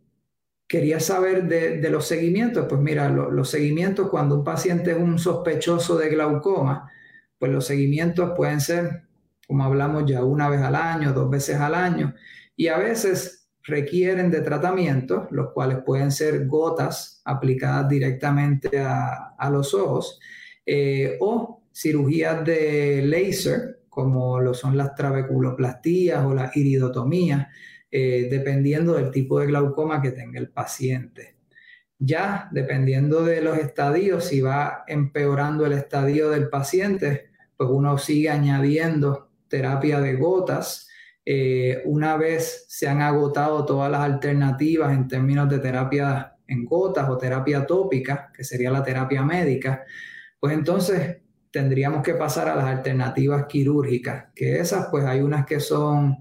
quería 0.65 0.99
saber 1.01 1.43
de, 1.47 1.89
los 1.89 2.07
seguimientos. 2.07 2.65
Pues 2.69 2.79
mira, 2.79 3.09
los 3.09 3.49
seguimientos 3.49 4.09
cuando 4.09 4.37
un 4.37 4.43
paciente 4.45 4.91
es 4.91 4.97
un 4.97 5.19
sospechoso 5.19 5.97
de 5.97 6.09
glaucoma, 6.09 6.89
pues 7.37 7.51
los 7.51 7.65
seguimientos 7.67 8.31
pueden 8.35 8.61
ser, 8.61 9.02
como 9.47 9.63
hablamos 9.63 10.05
ya, 10.05 10.23
una 10.23 10.49
vez 10.49 10.61
al 10.61 10.75
año, 10.75 11.13
dos 11.13 11.29
veces 11.29 11.57
al 11.57 11.75
año, 11.75 12.13
y 12.55 12.67
a 12.67 12.77
veces 12.77 13.49
requieren 13.63 14.29
de 14.29 14.41
tratamientos, 14.41 15.27
los 15.31 15.51
cuales 15.51 15.79
pueden 15.85 16.11
ser 16.11 16.47
gotas 16.47 17.21
aplicadas 17.25 17.87
directamente 17.89 18.79
a, 18.79 19.49
los 19.51 19.73
ojos, 19.73 20.19
eh, 20.65 21.17
o 21.19 21.63
cirugías 21.73 22.43
de 22.45 23.03
láser, 23.05 23.81
como 23.89 24.39
lo 24.39 24.53
son 24.53 24.75
las 24.75 24.95
trabeculoplastías 24.95 26.25
o 26.25 26.33
las 26.33 26.55
iridotomías, 26.57 27.47
eh, 27.91 28.27
dependiendo 28.29 28.95
del 28.95 29.11
tipo 29.11 29.39
de 29.39 29.47
glaucoma 29.47 30.01
que 30.01 30.11
tenga 30.11 30.39
el 30.39 30.49
paciente. 30.49 31.35
Ya 31.99 32.49
dependiendo 32.51 33.23
de 33.23 33.41
los 33.41 33.57
estadios, 33.57 34.25
si 34.25 34.41
va 34.41 34.83
empeorando 34.87 35.65
el 35.65 35.73
estadio 35.73 36.29
del 36.29 36.49
paciente, 36.49 37.29
pues 37.55 37.69
uno 37.71 37.97
sigue 37.97 38.29
añadiendo 38.29 39.29
terapia 39.53 40.01
de 40.01 40.15
gotas. 40.15 40.89
Eh, 41.23 41.83
una 41.85 42.17
vez 42.17 42.65
se 42.67 42.87
han 42.87 43.03
agotado 43.03 43.63
todas 43.65 43.91
las 43.91 44.01
alternativas 44.01 44.91
en 44.91 45.07
términos 45.07 45.47
de 45.47 45.59
terapia 45.59 46.35
en 46.47 46.65
gotas 46.65 47.07
o 47.07 47.19
terapia 47.19 47.63
tópica, 47.63 48.31
que 48.35 48.43
sería 48.43 48.71
la 48.71 48.83
terapia 48.83 49.21
médica, 49.21 49.83
pues 50.39 50.55
entonces 50.55 51.17
tendríamos 51.51 52.01
que 52.01 52.15
pasar 52.15 52.49
a 52.49 52.55
las 52.55 52.65
alternativas 52.65 53.45
quirúrgicas, 53.45 54.31
que 54.33 54.59
esas 54.59 54.87
pues 54.89 55.05
hay 55.05 55.21
unas 55.21 55.45
que 55.45 55.59
son 55.59 56.17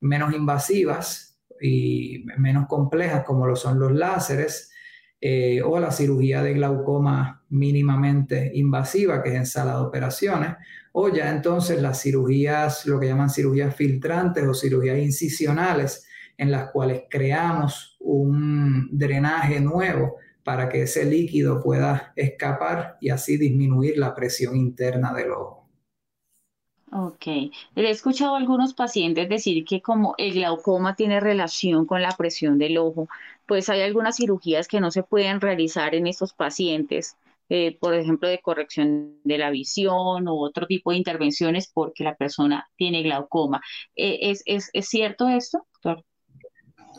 menos 0.00 0.34
invasivas 0.34 1.40
y 1.60 2.26
menos 2.38 2.66
complejas 2.66 3.22
como 3.22 3.46
lo 3.46 3.54
son 3.54 3.78
los 3.78 3.92
láseres 3.92 4.73
eh, 5.26 5.62
o 5.62 5.80
la 5.80 5.90
cirugía 5.90 6.42
de 6.42 6.52
glaucoma 6.52 7.42
mínimamente 7.48 8.50
invasiva 8.52 9.22
que 9.22 9.30
es 9.30 9.36
en 9.36 9.46
sala 9.46 9.76
de 9.76 9.80
operaciones 9.80 10.50
o 10.92 11.08
ya 11.08 11.30
entonces 11.30 11.80
las 11.80 12.02
cirugías, 12.02 12.84
lo 12.84 13.00
que 13.00 13.06
llaman 13.06 13.30
cirugías 13.30 13.74
filtrantes 13.74 14.44
o 14.44 14.52
cirugías 14.52 14.98
incisionales 14.98 16.06
en 16.36 16.50
las 16.50 16.70
cuales 16.72 17.04
creamos 17.08 17.96
un 18.00 18.90
drenaje 18.92 19.60
nuevo 19.60 20.16
para 20.42 20.68
que 20.68 20.82
ese 20.82 21.06
líquido 21.06 21.62
pueda 21.62 22.12
escapar 22.16 22.98
y 23.00 23.08
así 23.08 23.38
disminuir 23.38 23.96
la 23.96 24.14
presión 24.14 24.54
interna 24.54 25.14
del 25.14 25.30
ojo. 25.30 25.63
Ok, 26.96 27.26
he 27.26 27.90
escuchado 27.90 28.34
a 28.36 28.38
algunos 28.38 28.72
pacientes 28.72 29.28
decir 29.28 29.64
que 29.64 29.82
como 29.82 30.14
el 30.16 30.32
glaucoma 30.34 30.94
tiene 30.94 31.18
relación 31.18 31.86
con 31.86 32.00
la 32.02 32.12
presión 32.12 32.56
del 32.56 32.78
ojo, 32.78 33.08
pues 33.46 33.68
hay 33.68 33.80
algunas 33.80 34.14
cirugías 34.14 34.68
que 34.68 34.78
no 34.78 34.92
se 34.92 35.02
pueden 35.02 35.40
realizar 35.40 35.96
en 35.96 36.06
estos 36.06 36.34
pacientes, 36.34 37.16
eh, 37.48 37.76
por 37.80 37.94
ejemplo, 37.94 38.28
de 38.28 38.40
corrección 38.40 39.18
de 39.24 39.38
la 39.38 39.50
visión 39.50 40.28
o 40.28 40.36
otro 40.36 40.68
tipo 40.68 40.92
de 40.92 40.98
intervenciones 40.98 41.66
porque 41.66 42.04
la 42.04 42.14
persona 42.14 42.68
tiene 42.76 43.02
glaucoma. 43.02 43.60
Eh, 43.96 44.30
¿Es, 44.30 44.44
es, 44.46 44.70
es 44.72 44.88
cierto 44.88 45.28
esto, 45.28 45.66
doctor? 45.72 46.04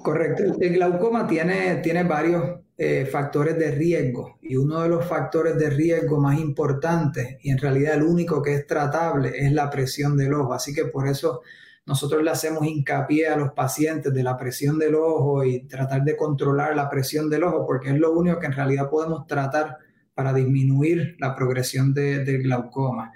Correcto. 0.04 0.44
El 0.60 0.74
glaucoma 0.74 1.25
tiene, 1.25 1.78
tiene 1.78 2.04
varios 2.04 2.64
eh, 2.77 3.05
factores 3.05 3.58
de 3.58 3.72
riesgo 3.72 4.38
y 4.41 4.58
uno 4.58 4.82
de 4.82 4.89
los 4.89 5.05
factores 5.05 5.58
de 5.58 5.70
riesgo 5.70 6.20
más 6.20 6.38
importantes 6.38 7.38
y 7.41 7.50
en 7.50 7.58
realidad 7.58 7.96
el 7.96 8.03
único 8.03 8.41
que 8.41 8.53
es 8.53 8.67
tratable 8.67 9.32
es 9.34 9.53
la 9.53 9.70
presión 9.70 10.17
del 10.17 10.34
ojo. 10.34 10.53
Así 10.53 10.74
que 10.74 10.86
por 10.86 11.08
eso 11.08 11.41
nosotros 11.86 12.22
le 12.22 12.32
hacemos 12.32 12.65
hincapié 12.67 13.29
a 13.29 13.38
los 13.38 13.53
pacientes 13.53 14.13
de 14.13 14.24
la 14.24 14.36
presión 14.36 14.77
del 14.77 14.96
ojo 14.96 15.46
y 15.46 15.62
tratar 15.67 16.03
de 16.03 16.17
controlar 16.17 16.75
la 16.75 16.89
presión 16.89 17.29
del 17.29 17.44
ojo 17.44 17.65
porque 17.65 17.91
es 17.91 17.98
lo 17.98 18.12
único 18.12 18.39
que 18.39 18.48
en 18.48 18.53
realidad 18.53 18.89
podemos 18.89 19.25
tratar 19.25 19.77
para 20.13 20.34
disminuir 20.34 21.15
la 21.20 21.34
progresión 21.34 21.94
del 21.94 22.44
glaucoma. 22.44 23.13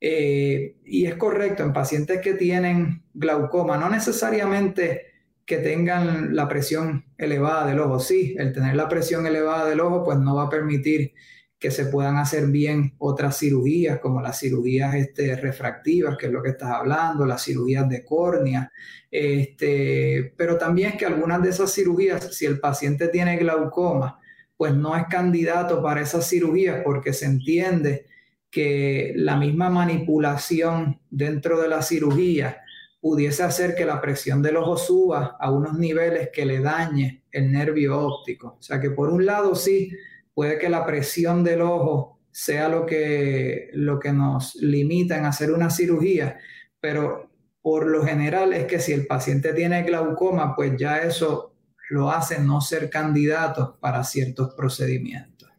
Eh, 0.00 0.76
y 0.84 1.06
es 1.06 1.14
correcto, 1.16 1.62
en 1.62 1.72
pacientes 1.72 2.20
que 2.20 2.34
tienen 2.34 3.04
glaucoma, 3.14 3.78
no 3.78 3.88
necesariamente 3.88 5.07
que 5.48 5.56
tengan 5.56 6.36
la 6.36 6.46
presión 6.46 7.06
elevada 7.16 7.66
del 7.66 7.80
ojo. 7.80 7.98
Sí, 8.00 8.36
el 8.38 8.52
tener 8.52 8.76
la 8.76 8.86
presión 8.86 9.26
elevada 9.26 9.66
del 9.66 9.80
ojo 9.80 10.04
pues 10.04 10.18
no 10.18 10.36
va 10.36 10.42
a 10.42 10.50
permitir 10.50 11.14
que 11.58 11.70
se 11.70 11.86
puedan 11.86 12.18
hacer 12.18 12.48
bien 12.48 12.94
otras 12.98 13.38
cirugías 13.38 13.98
como 13.98 14.20
las 14.20 14.38
cirugías 14.38 14.94
este, 14.94 15.36
refractivas, 15.36 16.18
que 16.18 16.26
es 16.26 16.32
lo 16.32 16.42
que 16.42 16.50
estás 16.50 16.70
hablando, 16.72 17.24
las 17.24 17.42
cirugías 17.42 17.88
de 17.88 18.04
córnea, 18.04 18.70
este, 19.10 20.34
pero 20.36 20.58
también 20.58 20.90
es 20.90 20.96
que 20.96 21.06
algunas 21.06 21.42
de 21.42 21.48
esas 21.48 21.72
cirugías, 21.72 22.36
si 22.36 22.44
el 22.44 22.60
paciente 22.60 23.08
tiene 23.08 23.38
glaucoma, 23.38 24.20
pues 24.54 24.74
no 24.74 24.94
es 24.96 25.06
candidato 25.06 25.82
para 25.82 26.02
esas 26.02 26.28
cirugías 26.28 26.82
porque 26.84 27.14
se 27.14 27.24
entiende 27.24 28.04
que 28.50 29.14
la 29.16 29.36
misma 29.38 29.70
manipulación 29.70 31.00
dentro 31.08 31.58
de 31.58 31.68
la 31.68 31.80
cirugía 31.80 32.64
pudiese 33.00 33.42
hacer 33.42 33.74
que 33.74 33.84
la 33.84 34.00
presión 34.00 34.42
del 34.42 34.56
ojo 34.56 34.76
suba 34.76 35.36
a 35.38 35.50
unos 35.50 35.78
niveles 35.78 36.30
que 36.32 36.44
le 36.44 36.60
dañe 36.60 37.24
el 37.30 37.52
nervio 37.52 37.98
óptico. 37.98 38.56
O 38.58 38.62
sea 38.62 38.80
que 38.80 38.90
por 38.90 39.08
un 39.10 39.24
lado 39.24 39.54
sí, 39.54 39.90
puede 40.34 40.58
que 40.58 40.68
la 40.68 40.84
presión 40.84 41.44
del 41.44 41.62
ojo 41.62 42.20
sea 42.30 42.68
lo 42.68 42.86
que, 42.86 43.70
lo 43.72 43.98
que 43.98 44.12
nos 44.12 44.54
limita 44.56 45.16
en 45.16 45.26
hacer 45.26 45.52
una 45.52 45.70
cirugía, 45.70 46.38
pero 46.80 47.30
por 47.60 47.86
lo 47.86 48.04
general 48.04 48.52
es 48.52 48.66
que 48.66 48.78
si 48.78 48.92
el 48.92 49.06
paciente 49.06 49.52
tiene 49.52 49.82
glaucoma, 49.82 50.54
pues 50.54 50.76
ya 50.76 50.98
eso 50.98 51.54
lo 51.90 52.10
hace 52.10 52.40
no 52.40 52.60
ser 52.60 52.90
candidato 52.90 53.78
para 53.80 54.04
ciertos 54.04 54.54
procedimientos. 54.54 55.50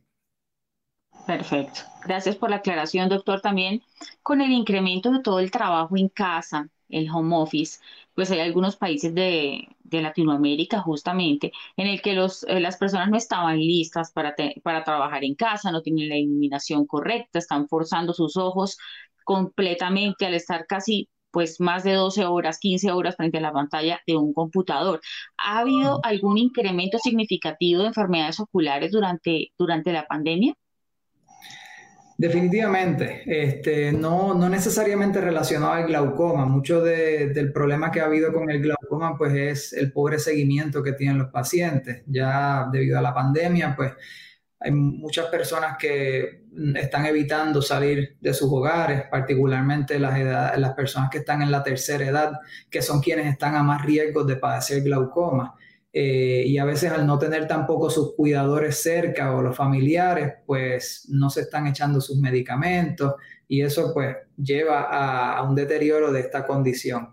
Perfecto. 1.25 1.81
Gracias 2.05 2.35
por 2.35 2.49
la 2.49 2.57
aclaración, 2.57 3.09
doctor. 3.09 3.41
También 3.41 3.83
con 4.23 4.41
el 4.41 4.51
incremento 4.51 5.11
de 5.11 5.21
todo 5.21 5.39
el 5.39 5.51
trabajo 5.51 5.95
en 5.97 6.09
casa, 6.09 6.69
el 6.89 7.09
home 7.09 7.35
office, 7.37 7.79
pues 8.15 8.31
hay 8.31 8.39
algunos 8.39 8.75
países 8.75 9.13
de, 9.13 9.67
Latinoamérica 9.91 10.81
justamente 10.81 11.51
en 11.75 11.87
el 11.87 12.01
que 12.03 12.13
los, 12.13 12.43
eh, 12.43 12.59
las 12.59 12.77
personas 12.77 13.09
no 13.09 13.17
estaban 13.17 13.57
listas 13.57 14.11
para, 14.11 14.35
para 14.61 14.83
trabajar 14.83 15.23
en 15.23 15.33
casa, 15.33 15.71
no 15.71 15.81
tienen 15.81 16.09
la 16.09 16.17
iluminación 16.17 16.85
correcta, 16.85 17.39
están 17.39 17.67
forzando 17.67 18.13
sus 18.13 18.37
ojos 18.37 18.77
completamente 19.23 20.27
al 20.27 20.35
estar 20.35 20.67
casi 20.67 21.09
pues 21.31 21.59
más 21.59 21.83
de 21.83 21.93
12 21.93 22.25
horas, 22.25 22.59
15 22.59 22.91
horas 22.91 23.15
frente 23.15 23.37
a 23.37 23.41
la 23.41 23.53
pantalla 23.53 23.99
de 24.07 24.15
un 24.15 24.33
computador. 24.33 25.01
¿Ha 25.37 25.59
habido 25.59 25.99
algún 26.03 26.37
incremento 26.37 26.97
significativo 26.99 27.81
de 27.81 27.87
enfermedades 27.87 28.39
oculares 28.39 28.91
durante, 28.91 29.51
durante 29.57 29.91
la 29.93 30.05
pandemia? 30.05 30.53
Definitivamente, 32.19 33.23
este, 33.25 33.93
no, 33.93 34.33
no 34.33 34.49
necesariamente 34.49 35.21
relacionado 35.21 35.71
al 35.71 35.87
glaucoma. 35.87 36.45
Mucho 36.45 36.81
del 36.81 37.53
problema 37.53 37.91
que 37.91 38.01
ha 38.01 38.07
habido 38.07 38.33
con 38.33 38.49
el 38.49 38.61
glaucoma 38.61 39.17
pues 39.17 39.33
es 39.33 39.71
el 39.71 39.93
pobre 39.93 40.19
seguimiento 40.19 40.83
que 40.83 40.91
tienen 40.91 41.17
los 41.17 41.31
pacientes. 41.31 42.03
Ya 42.07 42.67
debido 42.73 42.99
a 42.99 43.01
la 43.01 43.13
pandemia, 43.13 43.73
pues 43.73 43.93
hay 44.59 44.71
muchas 44.71 45.27
personas 45.27 45.77
que 45.77 46.43
están 46.75 47.05
evitando 47.05 47.61
salir 47.61 48.17
de 48.19 48.33
sus 48.33 48.51
hogares, 48.51 49.03
particularmente 49.09 49.97
las, 49.97 50.59
las 50.59 50.73
personas 50.73 51.09
que 51.09 51.19
están 51.19 51.41
en 51.41 51.51
la 51.51 51.63
tercera 51.63 52.05
edad, 52.05 52.33
que 52.69 52.81
son 52.81 52.99
quienes 52.99 53.27
están 53.27 53.55
a 53.55 53.63
más 53.63 53.85
riesgo 53.85 54.25
de 54.25 54.35
padecer 54.35 54.83
glaucoma. 54.83 55.55
Eh, 55.91 56.43
y 56.45 56.57
a 56.59 56.65
veces 56.65 56.91
al 56.91 57.07
no 57.07 57.17
tener 57.17 57.47
tampoco 57.47 57.89
sus 57.89 58.15
cuidadores 58.15 58.81
cerca 58.81 59.35
o 59.35 59.41
los 59.41 59.55
familiares, 59.55 60.33
pues 60.45 61.07
no 61.09 61.29
se 61.31 61.41
están 61.41 61.65
echando 61.67 61.99
sus 61.99 62.17
medicamentos 62.19 63.15
y 63.47 63.61
eso 63.61 63.91
pues 63.93 64.15
lleva 64.37 64.83
a, 64.83 65.41
un 65.43 65.55
deterioro 65.55 66.11
de 66.11 66.19
esta 66.19 66.45
condición 66.45 67.09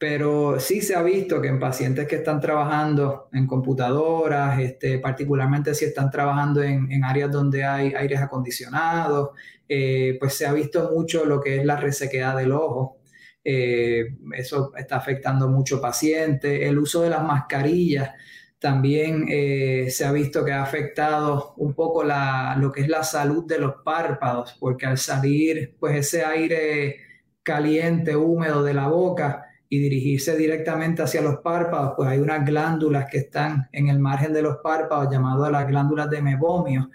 pero 0.00 0.58
sí 0.58 0.80
se 0.80 0.94
ha 0.94 1.02
visto 1.02 1.42
que 1.42 1.48
en 1.48 1.60
pacientes 1.60 2.08
que 2.08 2.16
están 2.16 2.40
trabajando 2.40 3.28
en 3.34 3.46
computadoras, 3.46 4.58
este, 4.58 4.98
particularmente 4.98 5.74
si 5.74 5.84
están 5.84 6.10
trabajando 6.10 6.62
en, 6.62 7.04
áreas 7.04 7.30
donde 7.30 7.64
hay 7.64 7.92
aires 7.92 8.18
acondicionados, 8.22 9.32
eh, 9.68 10.16
pues 10.18 10.32
se 10.32 10.46
ha 10.46 10.54
visto 10.54 10.90
mucho 10.90 11.26
lo 11.26 11.38
que 11.38 11.58
es 11.58 11.66
la 11.66 11.76
resequedad 11.76 12.34
del 12.34 12.52
ojo. 12.52 12.99
Eh, 13.44 14.16
eso 14.36 14.72
está 14.76 14.96
afectando 14.96 15.48
mucho 15.48 15.80
pacientes. 15.80 16.60
El 16.62 16.78
uso 16.78 17.02
de 17.02 17.10
las 17.10 17.22
mascarillas 17.22 18.10
también 18.58 19.26
eh, 19.28 19.88
se 19.90 20.04
ha 20.04 20.12
visto 20.12 20.44
que 20.44 20.52
ha 20.52 20.62
afectado 20.62 21.54
un 21.56 21.74
poco 21.74 22.04
lo 22.04 22.72
que 22.72 22.82
es 22.82 22.88
la 22.88 23.02
salud 23.02 23.46
de 23.46 23.58
los 23.58 23.76
párpados, 23.84 24.56
porque 24.60 24.86
al 24.86 24.98
salir 24.98 25.76
pues 25.80 25.96
ese 25.96 26.24
aire 26.24 26.96
caliente, 27.42 28.14
húmedo 28.16 28.62
de 28.62 28.74
la 28.74 28.88
boca, 28.88 29.46
y 29.72 29.78
dirigirse 29.78 30.36
directamente 30.36 31.02
hacia 31.02 31.22
los 31.22 31.38
párpados, 31.38 31.92
pues 31.96 32.08
hay 32.08 32.18
unas 32.18 32.44
glándulas 32.44 33.08
que 33.08 33.18
están 33.18 33.68
en 33.72 33.88
el 33.88 34.00
margen 34.00 34.32
de 34.32 34.42
los 34.42 34.56
párpados 34.58 35.12
llamadas 35.12 35.52
las 35.52 35.66
glándulas 35.68 36.10
de 36.10 36.20
mebomio, 36.20 36.90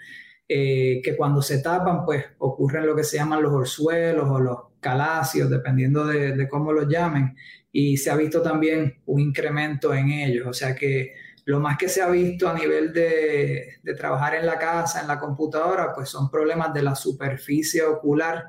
eh, 0.46 1.00
que 1.02 1.16
cuando 1.16 1.40
se 1.40 1.62
tapan, 1.62 2.04
pues 2.04 2.24
ocurren 2.38 2.86
lo 2.86 2.94
que 2.94 3.02
se 3.02 3.16
llaman 3.16 3.42
los 3.42 3.52
orzuelos 3.52 4.28
o 4.30 4.38
los 4.38 4.58
calacios, 4.80 5.50
dependiendo 5.50 6.06
de, 6.06 6.48
cómo 6.48 6.72
los 6.72 6.88
llamen, 6.88 7.36
y 7.72 7.96
se 7.96 8.10
ha 8.10 8.16
visto 8.16 8.42
también 8.42 9.00
un 9.06 9.20
incremento 9.20 9.94
en 9.94 10.10
ellos, 10.10 10.46
o 10.46 10.52
sea 10.52 10.74
que 10.74 11.14
lo 11.44 11.60
más 11.60 11.78
que 11.78 11.88
se 11.88 12.02
ha 12.02 12.08
visto 12.08 12.48
a 12.48 12.54
nivel 12.54 12.92
de, 12.92 13.76
de 13.82 13.94
trabajar 13.94 14.34
en 14.34 14.46
la 14.46 14.58
casa, 14.58 15.00
en 15.00 15.08
la 15.08 15.20
computadora, 15.20 15.92
pues 15.94 16.08
son 16.08 16.28
problemas 16.30 16.74
de 16.74 16.82
la 16.82 16.96
superficie 16.96 17.82
ocular 17.82 18.46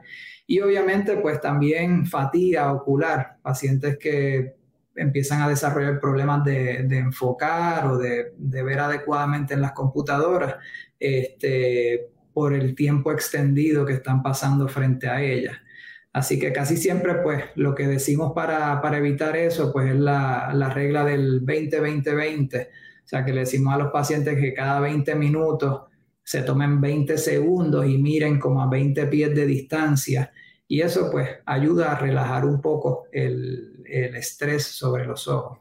y 0.48 0.62
obviamente, 0.62 1.18
pues 1.18 1.42
también 1.42 2.06
fatiga 2.06 2.72
ocular, 2.72 3.36
pacientes 3.42 3.98
que 3.98 4.56
empiezan 4.96 5.42
a 5.42 5.50
desarrollar 5.50 6.00
problemas 6.00 6.44
de, 6.46 6.80
enfocar 6.98 7.86
o 7.88 7.98
de, 7.98 8.32
ver 8.40 8.80
adecuadamente 8.80 9.54
en 9.54 9.62
las 9.62 9.74
computadoras 9.74 10.56
este, 10.98 12.08
por 12.34 12.54
el 12.54 12.76
tiempo 12.76 13.12
extendido 13.12 13.86
que 13.86 13.94
están 13.94 14.24
pasando 14.24 14.70
frente 14.70 15.10
a 15.10 15.22
ellas. 15.22 15.58
Así 16.18 16.40
que 16.40 16.52
casi 16.52 16.78
siempre, 16.78 17.14
pues, 17.22 17.44
lo 17.54 17.76
que 17.76 17.88
decimos 17.88 18.34
para, 18.34 18.82
evitar 18.98 19.38
eso, 19.38 19.72
pues, 19.72 19.92
es 19.92 20.00
la, 20.00 20.52
la 20.52 20.72
regla 20.72 21.06
del 21.06 21.46
20-20-20. 21.46 22.68
O 22.68 23.08
sea, 23.08 23.24
que 23.24 23.34
le 23.34 23.42
decimos 23.42 23.76
a 23.76 23.78
los 23.78 23.92
pacientes 23.92 24.36
que 24.40 24.52
cada 24.56 24.80
20 24.80 25.14
minutos 25.14 25.82
se 26.24 26.42
tomen 26.42 26.82
20 26.82 27.20
segundos 27.20 27.86
y 27.86 28.00
miren 28.00 28.40
como 28.40 28.64
a 28.64 28.68
20 28.68 29.06
pies 29.06 29.36
de 29.36 29.46
distancia. 29.46 30.32
Y 30.68 30.82
eso 30.82 31.12
pues 31.12 31.30
ayuda 31.46 31.92
a 31.92 32.00
relajar 32.00 32.46
un 32.46 32.62
poco 32.62 33.04
el, 33.12 33.84
estrés 33.86 34.66
sobre 34.66 35.06
los 35.06 35.28
ojos. 35.28 35.60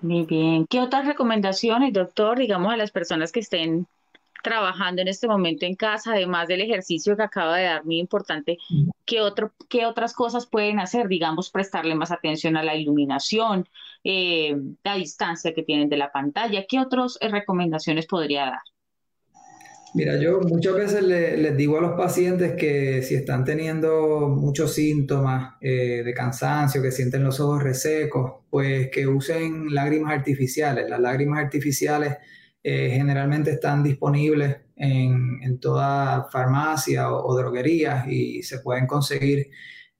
Muy 0.00 0.24
bien. 0.24 0.66
¿Qué 0.70 0.80
otras 0.80 1.06
recomendaciones, 1.06 1.92
doctor, 1.92 2.38
digamos 2.38 2.72
a 2.72 2.78
las 2.78 2.92
personas 2.92 3.30
que 3.30 3.40
estén 3.40 3.86
trabajando 4.46 5.02
en 5.02 5.08
este 5.08 5.26
momento 5.26 5.66
en 5.66 5.74
casa, 5.74 6.12
además 6.12 6.46
del 6.46 6.60
ejercicio 6.60 7.16
que 7.16 7.24
acaba 7.24 7.56
de 7.56 7.64
dar, 7.64 7.84
muy 7.84 7.98
importante, 7.98 8.58
¿qué, 9.04 9.20
otro, 9.20 9.52
qué 9.68 9.86
otras 9.86 10.14
cosas 10.14 10.46
pueden 10.46 10.78
hacer? 10.78 11.08
Digamos, 11.08 11.50
prestarle 11.50 11.96
más 11.96 12.12
atención 12.12 12.56
a 12.56 12.62
la 12.62 12.76
iluminación, 12.76 13.68
eh, 14.04 14.56
la 14.84 14.94
distancia 14.94 15.52
que 15.52 15.64
tienen 15.64 15.88
de 15.88 15.96
la 15.96 16.12
pantalla. 16.12 16.64
¿Qué 16.68 16.78
otras 16.78 17.18
eh, 17.20 17.28
recomendaciones 17.28 18.06
podría 18.06 18.44
dar? 18.44 18.60
Mira, 19.94 20.16
yo 20.20 20.40
muchas 20.42 20.74
veces 20.74 21.02
les 21.02 21.56
digo 21.56 21.78
a 21.78 21.80
los 21.80 21.96
pacientes 21.96 22.52
que 22.52 23.02
si 23.02 23.16
están 23.16 23.44
teniendo 23.44 24.28
muchos 24.28 24.74
síntomas 24.74 25.54
eh, 25.60 26.02
de 26.04 26.14
cansancio, 26.14 26.80
que 26.82 26.92
sienten 26.92 27.24
los 27.24 27.40
ojos 27.40 27.64
resecos, 27.64 28.44
pues 28.48 28.90
que 28.92 29.08
usen 29.08 29.74
lágrimas 29.74 30.12
artificiales. 30.12 30.88
Las 30.88 31.00
lágrimas 31.00 31.42
artificiales 31.42 32.18
eh, 32.68 32.90
generalmente 32.90 33.52
están 33.52 33.84
disponibles 33.84 34.56
en, 34.74 35.60
toda 35.60 36.28
farmacia 36.32 37.12
o, 37.12 37.36
droguerías 37.36 38.08
y 38.08 38.42
se 38.42 38.58
pueden 38.58 38.88
conseguir. 38.88 39.50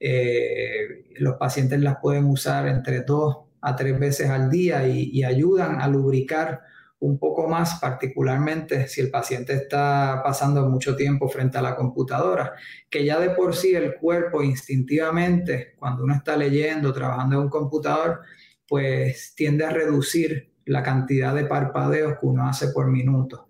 Eh, 0.01 1.15
los 1.19 1.37
pacientes 1.37 1.81
las 1.81 1.99
pueden 2.03 2.25
usar 2.25 2.67
entre 2.67 3.03
dos 3.03 3.37
a 3.61 3.77
tres 3.77 3.97
veces 4.01 4.31
al 4.31 4.51
día 4.51 4.85
y 4.89 5.23
ayudan 5.23 5.81
a 5.81 5.87
lubricar 5.87 6.63
un 6.99 7.21
poco 7.21 7.47
más, 7.47 7.79
particularmente 7.81 8.89
si 8.89 9.01
el 9.01 9.11
paciente 9.11 9.53
está 9.53 10.21
pasando 10.25 10.69
mucho 10.69 10.97
tiempo 10.97 11.29
frente 11.29 11.59
a 11.59 11.63
la 11.63 11.77
computadora, 11.77 12.55
que 12.91 13.05
ya 13.05 13.21
de 13.21 13.31
por 13.31 13.55
sí 13.55 13.77
el 13.77 13.95
cuerpo 13.95 14.43
instintivamente, 14.43 15.77
cuando 15.79 16.03
uno 16.03 16.15
está 16.17 16.37
leyendo, 16.37 16.93
trabajando 16.93 17.37
en 17.37 17.43
un 17.43 17.49
computador, 17.49 18.23
pues 18.67 19.35
tiende 19.37 19.65
a 19.65 19.71
reducir 19.71 20.56
la 20.67 20.83
cantidad 20.83 21.35
de 21.35 21.47
parpadeos 21.47 22.19
que 22.21 22.27
uno 22.27 22.49
hace 22.49 22.69
por 22.69 22.91
minuto. 22.91 23.49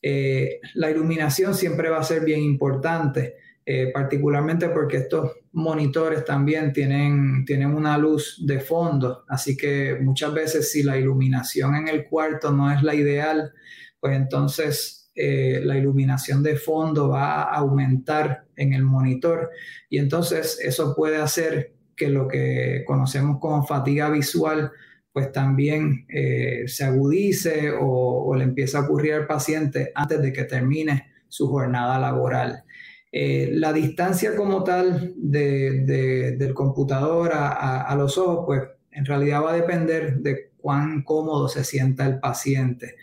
Eh, 0.00 0.60
la 0.74 0.90
iluminación 0.90 1.54
siempre 1.54 1.90
va 1.90 1.98
a 1.98 2.04
ser 2.04 2.24
bien 2.24 2.40
importante 2.40 3.34
eh, 3.70 3.90
particularmente 3.92 4.70
porque 4.70 4.96
estos 4.96 5.30
monitores 5.52 6.24
también 6.24 6.72
tienen, 6.72 7.44
tienen 7.44 7.74
una 7.74 7.98
luz 7.98 8.42
de 8.46 8.60
fondo, 8.60 9.26
así 9.28 9.58
que 9.58 9.98
muchas 10.00 10.32
veces 10.32 10.72
si 10.72 10.82
la 10.82 10.96
iluminación 10.96 11.74
en 11.74 11.86
el 11.86 12.06
cuarto 12.06 12.50
no 12.50 12.72
es 12.72 12.82
la 12.82 12.94
ideal, 12.94 13.52
pues 14.00 14.16
entonces 14.16 15.10
eh, 15.14 15.60
la 15.62 15.76
iluminación 15.76 16.42
de 16.42 16.56
fondo 16.56 17.10
va 17.10 17.42
a 17.42 17.56
aumentar 17.56 18.46
en 18.56 18.72
el 18.72 18.84
monitor 18.84 19.50
y 19.90 19.98
entonces 19.98 20.58
eso 20.62 20.94
puede 20.96 21.18
hacer 21.18 21.74
que 21.94 22.08
lo 22.08 22.26
que 22.26 22.84
conocemos 22.86 23.36
como 23.38 23.66
fatiga 23.66 24.08
visual 24.08 24.72
pues 25.12 25.32
también 25.32 26.06
eh, 26.08 26.64
se 26.66 26.84
agudice 26.84 27.72
o, 27.78 28.34
le 28.36 28.44
empieza 28.44 28.78
a 28.78 28.82
ocurrir 28.82 29.14
al 29.14 29.26
paciente 29.26 29.90
antes 29.94 30.20
de 30.20 30.32
que 30.32 30.44
termine 30.44 31.12
su 31.28 31.48
jornada 31.48 31.98
laboral. 31.98 32.64
Eh, 33.10 33.50
la 33.52 33.72
distancia 33.72 34.36
como 34.36 34.62
tal 34.62 35.14
del 35.16 36.52
computador 36.54 37.32
a, 37.34 37.94
los 37.96 38.18
ojos, 38.18 38.44
pues 38.46 38.62
en 38.92 39.04
realidad 39.06 39.42
va 39.42 39.52
a 39.52 39.56
depender 39.56 40.18
de 40.18 40.50
cuán 40.58 41.02
cómodo 41.02 41.48
se 41.48 41.64
sienta 41.64 42.06
el 42.06 42.20
paciente. 42.20 42.96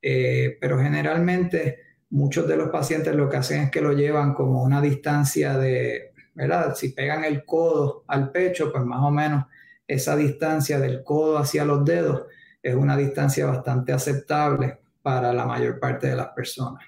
Eh, 0.00 0.58
pero 0.60 0.80
generalmente 0.80 1.78
muchos 2.10 2.48
de 2.48 2.56
los 2.56 2.70
pacientes 2.70 3.14
lo 3.14 3.28
que 3.28 3.36
hacen 3.36 3.62
es 3.62 3.70
que 3.70 3.80
lo 3.80 3.92
llevan 3.92 4.34
como 4.34 4.62
una 4.62 4.82
distancia 4.82 5.56
de, 5.56 6.12
¿verdad? 6.34 6.74
Si 6.74 6.90
pegan 6.90 7.24
el 7.24 7.44
codo 7.44 8.04
al 8.08 8.30
pecho, 8.32 8.72
pues 8.72 8.84
más 8.84 9.00
o 9.02 9.10
menos 9.10 9.44
esa 9.92 10.16
distancia 10.16 10.78
del 10.78 11.04
codo 11.04 11.38
hacia 11.38 11.64
los 11.64 11.84
dedos 11.84 12.22
es 12.62 12.74
una 12.74 12.96
distancia 12.96 13.46
bastante 13.46 13.92
aceptable 13.92 14.78
para 15.02 15.32
la 15.32 15.44
mayor 15.44 15.78
parte 15.80 16.06
de 16.06 16.16
las 16.16 16.28
personas. 16.28 16.82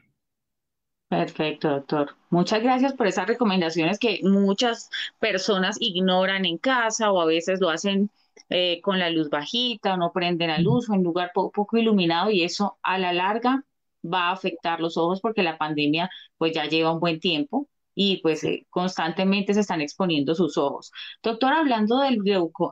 Perfecto, 1.08 1.68
doctor. 1.68 2.16
Muchas 2.30 2.62
gracias 2.62 2.94
por 2.94 3.06
esas 3.06 3.26
recomendaciones 3.26 3.98
que 3.98 4.20
muchas 4.22 4.88
personas 5.18 5.76
ignoran 5.80 6.44
en 6.44 6.58
casa 6.58 7.12
o 7.12 7.20
a 7.20 7.26
veces 7.26 7.60
lo 7.60 7.68
hacen 7.68 8.10
eh, 8.48 8.80
con 8.80 8.98
la 8.98 9.10
luz 9.10 9.28
bajita 9.28 9.94
o 9.94 9.96
no 9.96 10.12
prenden 10.12 10.48
la 10.48 10.58
luz 10.58 10.88
o 10.88 10.94
en 10.94 11.02
lugar 11.02 11.30
poco 11.34 11.76
iluminado 11.76 12.30
y 12.30 12.42
eso 12.42 12.78
a 12.82 12.98
la 12.98 13.12
larga 13.12 13.64
va 14.04 14.28
a 14.28 14.32
afectar 14.32 14.80
los 14.80 14.96
ojos 14.96 15.20
porque 15.20 15.42
la 15.42 15.58
pandemia 15.58 16.10
pues 16.38 16.52
ya 16.52 16.64
lleva 16.64 16.92
un 16.92 17.00
buen 17.00 17.20
tiempo 17.20 17.68
y 17.94 18.20
pues 18.22 18.44
eh, 18.44 18.66
constantemente 18.70 19.54
se 19.54 19.60
están 19.60 19.80
exponiendo 19.80 20.34
sus 20.34 20.58
ojos. 20.58 20.90
Doctor, 21.22 21.52
hablando 21.52 21.98
del 21.98 22.18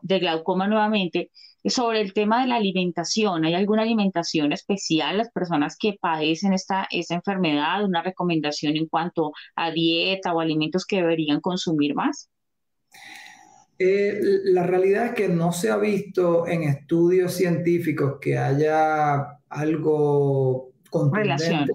de 0.03 0.19
glaucoma 0.19 0.67
nuevamente, 0.67 1.31
sobre 1.65 2.01
el 2.01 2.13
tema 2.13 2.43
de 2.43 2.49
la 2.49 2.57
alimentación, 2.57 3.45
¿hay 3.45 3.55
alguna 3.55 3.83
alimentación 3.83 4.53
especial 4.53 5.15
a 5.15 5.19
las 5.19 5.31
personas 5.31 5.77
que 5.79 5.97
padecen 6.01 6.53
esta, 6.53 6.89
esta 6.91 7.15
enfermedad? 7.15 7.85
¿Una 7.85 8.03
recomendación 8.03 8.77
en 8.77 8.89
cuanto 8.89 9.33
a 9.55 9.71
dieta 9.71 10.35
o 10.35 10.41
alimentos 10.41 10.85
que 10.85 10.97
deberían 10.97 11.41
consumir 11.41 11.95
más? 11.95 12.29
Eh, 13.79 14.19
la 14.45 14.65
realidad 14.65 15.07
es 15.07 15.15
que 15.15 15.29
no 15.29 15.53
se 15.53 15.71
ha 15.71 15.77
visto 15.77 16.47
en 16.47 16.65
estudios 16.65 17.35
científicos 17.35 18.19
que 18.21 18.39
haya 18.39 19.39
algo 19.49 20.73
contundente 20.91 21.73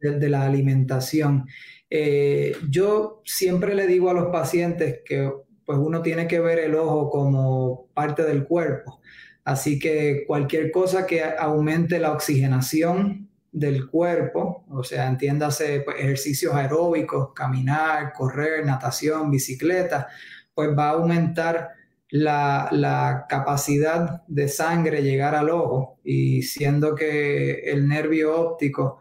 de, 0.00 0.28
la 0.28 0.44
alimentación. 0.44 1.46
Eh, 1.88 2.56
yo 2.68 3.22
siempre 3.24 3.74
le 3.74 3.86
digo 3.86 4.10
a 4.10 4.14
los 4.14 4.28
pacientes 4.28 5.00
que 5.04 5.30
pues 5.64 5.78
uno 5.78 6.02
tiene 6.02 6.26
que 6.26 6.40
ver 6.40 6.58
el 6.58 6.74
ojo 6.74 7.10
como 7.10 7.86
parte 7.94 8.24
del 8.24 8.44
cuerpo. 8.44 9.00
Así 9.44 9.78
que 9.78 10.24
cualquier 10.26 10.70
cosa 10.70 11.06
que 11.06 11.22
aumente 11.22 11.98
la 11.98 12.12
oxigenación 12.12 13.28
del 13.52 13.88
cuerpo, 13.88 14.64
o 14.70 14.84
sea, 14.84 15.06
entiéndase 15.08 15.80
pues, 15.80 15.96
ejercicios 15.98 16.54
aeróbicos, 16.54 17.32
caminar, 17.34 18.12
correr, 18.12 18.64
natación, 18.64 19.30
bicicleta, 19.30 20.08
pues 20.54 20.70
va 20.76 20.88
a 20.88 20.92
aumentar 20.92 21.70
la, 22.10 22.68
la, 22.72 23.26
capacidad 23.28 24.22
de 24.26 24.48
sangre 24.48 25.02
llegar 25.02 25.34
al 25.34 25.50
ojo 25.50 25.98
y 26.04 26.42
siendo 26.42 26.94
que 26.94 27.60
el 27.70 27.86
nervio 27.86 28.36
óptico 28.40 28.98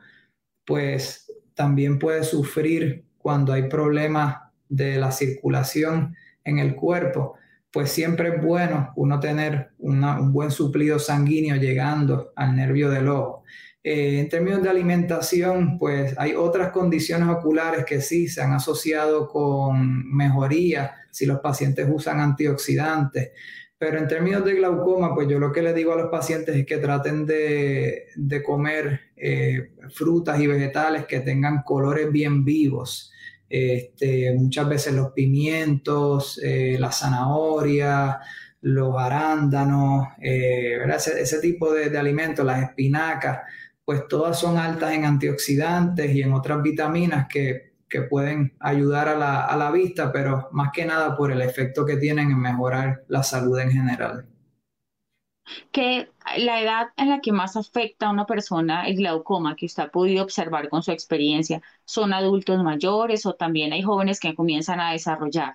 pues 0.69 1.25
también 1.55 1.97
puede 1.97 2.23
sufrir 2.23 3.03
cuando 3.17 3.53
hay 3.53 3.63
problemas 3.63 4.37
de 4.69 4.97
la 4.97 5.11
circulación 5.11 6.15
en 6.43 6.59
el 6.59 6.75
cuerpo, 6.75 7.33
pues 7.71 7.89
siempre 7.89 8.35
es 8.35 8.43
bueno 8.43 8.93
uno 8.95 9.19
tener 9.19 9.71
un 9.79 10.31
buen 10.31 10.51
suplido 10.51 10.99
sanguíneo 10.99 11.55
llegando 11.55 12.33
al 12.35 12.55
nervio 12.55 12.91
del 12.91 13.07
ojo. 13.07 13.43
Eh, 13.83 14.19
en 14.19 14.29
términos 14.29 14.61
de 14.61 14.69
alimentación, 14.69 15.79
pues 15.79 16.13
hay 16.19 16.35
otras 16.35 16.71
condiciones 16.71 17.29
oculares 17.29 17.83
que 17.83 17.99
sí 17.99 18.27
se 18.27 18.43
han 18.43 18.53
asociado 18.53 19.27
con 19.27 20.07
mejoría 20.15 20.93
si 21.09 21.25
los 21.25 21.39
pacientes 21.39 21.87
usan 21.91 22.19
antioxidantes. 22.19 23.31
Pero 23.79 23.97
en 23.97 24.09
términos 24.09 24.43
de 24.43 24.55
glaucoma, 24.55 25.15
pues 25.15 25.29
yo 25.29 25.39
lo 25.39 25.53
que 25.53 25.61
le 25.61 25.73
digo 25.73 25.93
a 25.93 25.95
los 25.95 26.09
pacientes 26.11 26.53
es 26.53 26.65
que 26.65 26.77
traten 26.77 27.25
de, 27.25 28.07
comer 28.45 28.99
eh, 29.15 29.71
frutas 29.89 30.37
y 30.41 30.47
vegetales 30.47 31.05
que 31.05 31.21
tengan 31.21 31.63
colores 31.63 32.11
bien 32.11 32.43
vivos. 32.43 33.13
Este, 33.49 34.33
muchas 34.33 34.67
veces 34.67 34.93
los 34.93 35.13
pimientos, 35.13 36.41
eh, 36.43 36.75
la 36.77 36.91
zanahoria, 36.91 38.19
los 38.61 38.97
arándanos, 38.97 40.09
ese, 40.19 41.39
tipo 41.39 41.73
de, 41.73 41.89
de 41.89 41.97
alimentos, 41.97 42.45
las 42.45 42.61
espinacas, 42.61 43.39
pues 43.85 44.09
todas 44.09 44.37
son 44.37 44.57
altas 44.57 44.91
en 44.91 45.05
antioxidantes 45.05 46.13
y 46.13 46.21
en 46.21 46.33
otras 46.33 46.61
vitaminas 46.61 47.27
que, 47.29 47.68
pueden 48.09 48.55
ayudar 48.59 49.07
a 49.07 49.55
la, 49.57 49.71
vista, 49.71 50.11
pero 50.11 50.49
más 50.51 50.71
que 50.71 50.85
nada 50.85 51.15
por 51.15 51.31
el 51.31 51.41
efecto 51.41 51.85
que 51.85 51.97
tienen 51.97 52.31
en 52.31 52.39
mejorar 52.39 53.03
la 53.07 53.23
salud 53.23 53.59
en 53.59 53.71
general. 53.71 54.25
Que 55.71 56.09
la 56.37 56.61
edad 56.61 56.87
en 56.95 57.09
la 57.09 57.21
que 57.21 57.31
más 57.31 57.57
afecta 57.57 58.07
a 58.07 58.11
una 58.11 58.25
persona 58.25 58.87
el 58.87 58.97
glaucoma 58.97 59.55
que 59.55 59.65
usted 59.65 59.83
ha 59.83 59.89
podido 59.89 60.23
observar 60.23 60.69
con 60.69 60.83
su 60.83 60.91
experiencia, 60.91 61.61
¿son 61.85 62.13
adultos 62.13 62.63
mayores 62.63 63.25
o 63.25 63.33
también 63.33 63.73
hay 63.73 63.81
jóvenes 63.81 64.19
que 64.19 64.35
comienzan 64.35 64.79
a 64.79 64.91
desarrollar? 64.91 65.53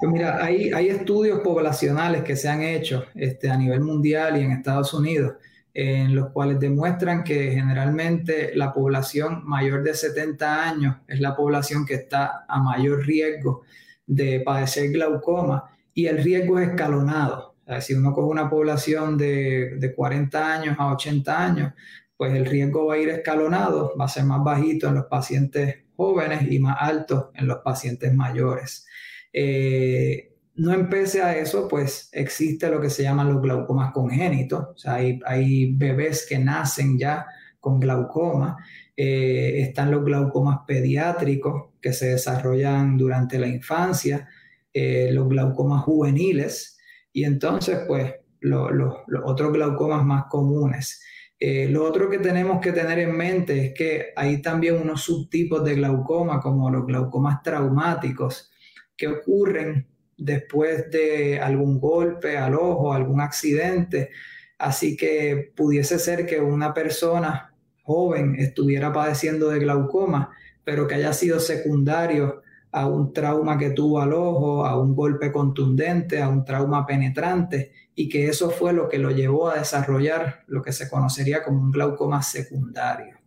Pues 0.00 0.10
mira, 0.10 0.42
hay, 0.42 0.72
hay 0.72 0.88
estudios 0.88 1.40
poblacionales 1.40 2.24
que 2.24 2.36
se 2.36 2.48
han 2.48 2.62
hecho 2.62 3.04
este, 3.14 3.50
a 3.50 3.56
nivel 3.56 3.80
mundial 3.80 4.40
y 4.40 4.44
en 4.44 4.52
Estados 4.52 4.94
Unidos 4.94 5.34
en 5.74 6.14
los 6.14 6.30
cuales 6.30 6.60
demuestran 6.60 7.24
que 7.24 7.50
generalmente 7.50 8.52
la 8.54 8.72
población 8.72 9.42
mayor 9.44 9.82
de 9.82 9.94
70 9.94 10.68
años 10.68 10.96
es 11.08 11.20
la 11.20 11.34
población 11.34 11.84
que 11.84 11.94
está 11.94 12.44
a 12.48 12.62
mayor 12.62 13.04
riesgo 13.04 13.62
de 14.06 14.40
padecer 14.40 14.90
glaucoma 14.92 15.64
y 15.92 16.06
el 16.06 16.22
riesgo 16.22 16.60
es 16.60 16.70
escalonado. 16.70 17.56
si 17.80 17.94
uno 17.94 18.12
coge 18.12 18.28
una 18.28 18.48
población 18.48 19.18
de, 19.18 19.76
de 19.78 19.94
40 19.94 20.54
años 20.54 20.76
a 20.78 20.92
80 20.92 21.44
años, 21.44 21.72
pues 22.16 22.34
el 22.34 22.46
riesgo 22.46 22.86
va 22.86 22.94
a 22.94 22.98
ir 22.98 23.08
escalonado, 23.08 23.94
va 23.98 24.04
a 24.04 24.08
ser 24.08 24.24
más 24.24 24.42
bajito 24.44 24.88
en 24.88 24.94
los 24.94 25.06
pacientes 25.06 25.84
jóvenes 25.96 26.50
y 26.50 26.58
más 26.58 26.76
alto 26.78 27.32
en 27.34 27.46
los 27.48 27.58
pacientes 27.58 28.14
mayores. 28.14 28.86
Eh, 29.32 30.33
no 30.56 30.72
empecé 30.72 31.22
a 31.22 31.36
eso, 31.36 31.66
pues 31.68 32.08
existe 32.12 32.68
lo 32.70 32.80
que 32.80 32.90
se 32.90 33.02
llaman 33.02 33.32
los 33.32 33.42
glaucomas 33.42 33.92
congénitos. 33.92 34.64
O 34.74 34.78
sea, 34.78 34.94
hay, 34.94 35.72
bebés 35.74 36.26
que 36.28 36.38
nacen 36.38 36.98
ya 36.98 37.26
con 37.58 37.80
glaucoma. 37.80 38.56
Eh, 38.96 39.62
están 39.62 39.90
los 39.90 40.04
glaucomas 40.04 40.60
pediátricos 40.66 41.70
que 41.80 41.92
se 41.92 42.10
desarrollan 42.10 42.96
durante 42.96 43.38
la 43.38 43.48
infancia, 43.48 44.28
eh, 44.72 45.10
los 45.12 45.28
glaucomas 45.28 45.82
juveniles 45.82 46.78
y 47.12 47.24
entonces, 47.24 47.80
pues, 47.88 48.14
los 48.40 48.94
otros 49.24 49.52
glaucomas 49.52 50.04
más 50.04 50.24
comunes. 50.30 51.02
Eh, 51.40 51.68
lo 51.68 51.84
otro 51.84 52.08
que 52.08 52.18
tenemos 52.18 52.60
que 52.60 52.72
tener 52.72 53.00
en 53.00 53.16
mente 53.16 53.66
es 53.66 53.74
que 53.74 54.12
hay 54.14 54.40
también 54.40 54.76
unos 54.80 55.02
subtipos 55.02 55.64
de 55.64 55.74
glaucoma, 55.74 56.40
como 56.40 56.70
los 56.70 56.86
glaucomas 56.86 57.42
traumáticos, 57.42 58.52
que 58.96 59.08
ocurren 59.08 59.88
después 60.16 60.90
de 60.90 61.40
algún 61.40 61.80
golpe 61.80 62.36
al 62.36 62.54
ojo, 62.54 62.92
algún 62.92 63.20
accidente. 63.20 64.10
Así 64.58 64.96
que 64.96 65.52
pudiese 65.56 65.98
ser 65.98 66.26
que 66.26 66.40
una 66.40 66.72
persona 66.72 67.54
joven 67.82 68.36
estuviera 68.38 68.92
padeciendo 68.92 69.50
de 69.50 69.58
glaucoma, 69.58 70.30
pero 70.64 70.86
que 70.86 70.94
haya 70.94 71.12
sido 71.12 71.40
secundario 71.40 72.42
a 72.72 72.88
un 72.88 73.12
trauma 73.12 73.58
que 73.58 73.70
tuvo 73.70 74.00
al 74.00 74.12
ojo, 74.12 74.64
a 74.66 74.80
un 74.80 74.96
golpe 74.96 75.30
contundente, 75.30 76.20
a 76.20 76.28
un 76.28 76.44
trauma 76.44 76.86
penetrante, 76.86 77.72
y 77.94 78.08
que 78.08 78.26
eso 78.26 78.50
fue 78.50 78.72
lo 78.72 78.88
que 78.88 78.98
lo 78.98 79.10
llevó 79.10 79.48
a 79.48 79.58
desarrollar 79.58 80.42
lo 80.48 80.62
que 80.62 80.72
se 80.72 80.88
conocería 80.88 81.44
como 81.44 81.60
un 81.60 81.70
glaucoma 81.70 82.22
secundario. 82.22 83.23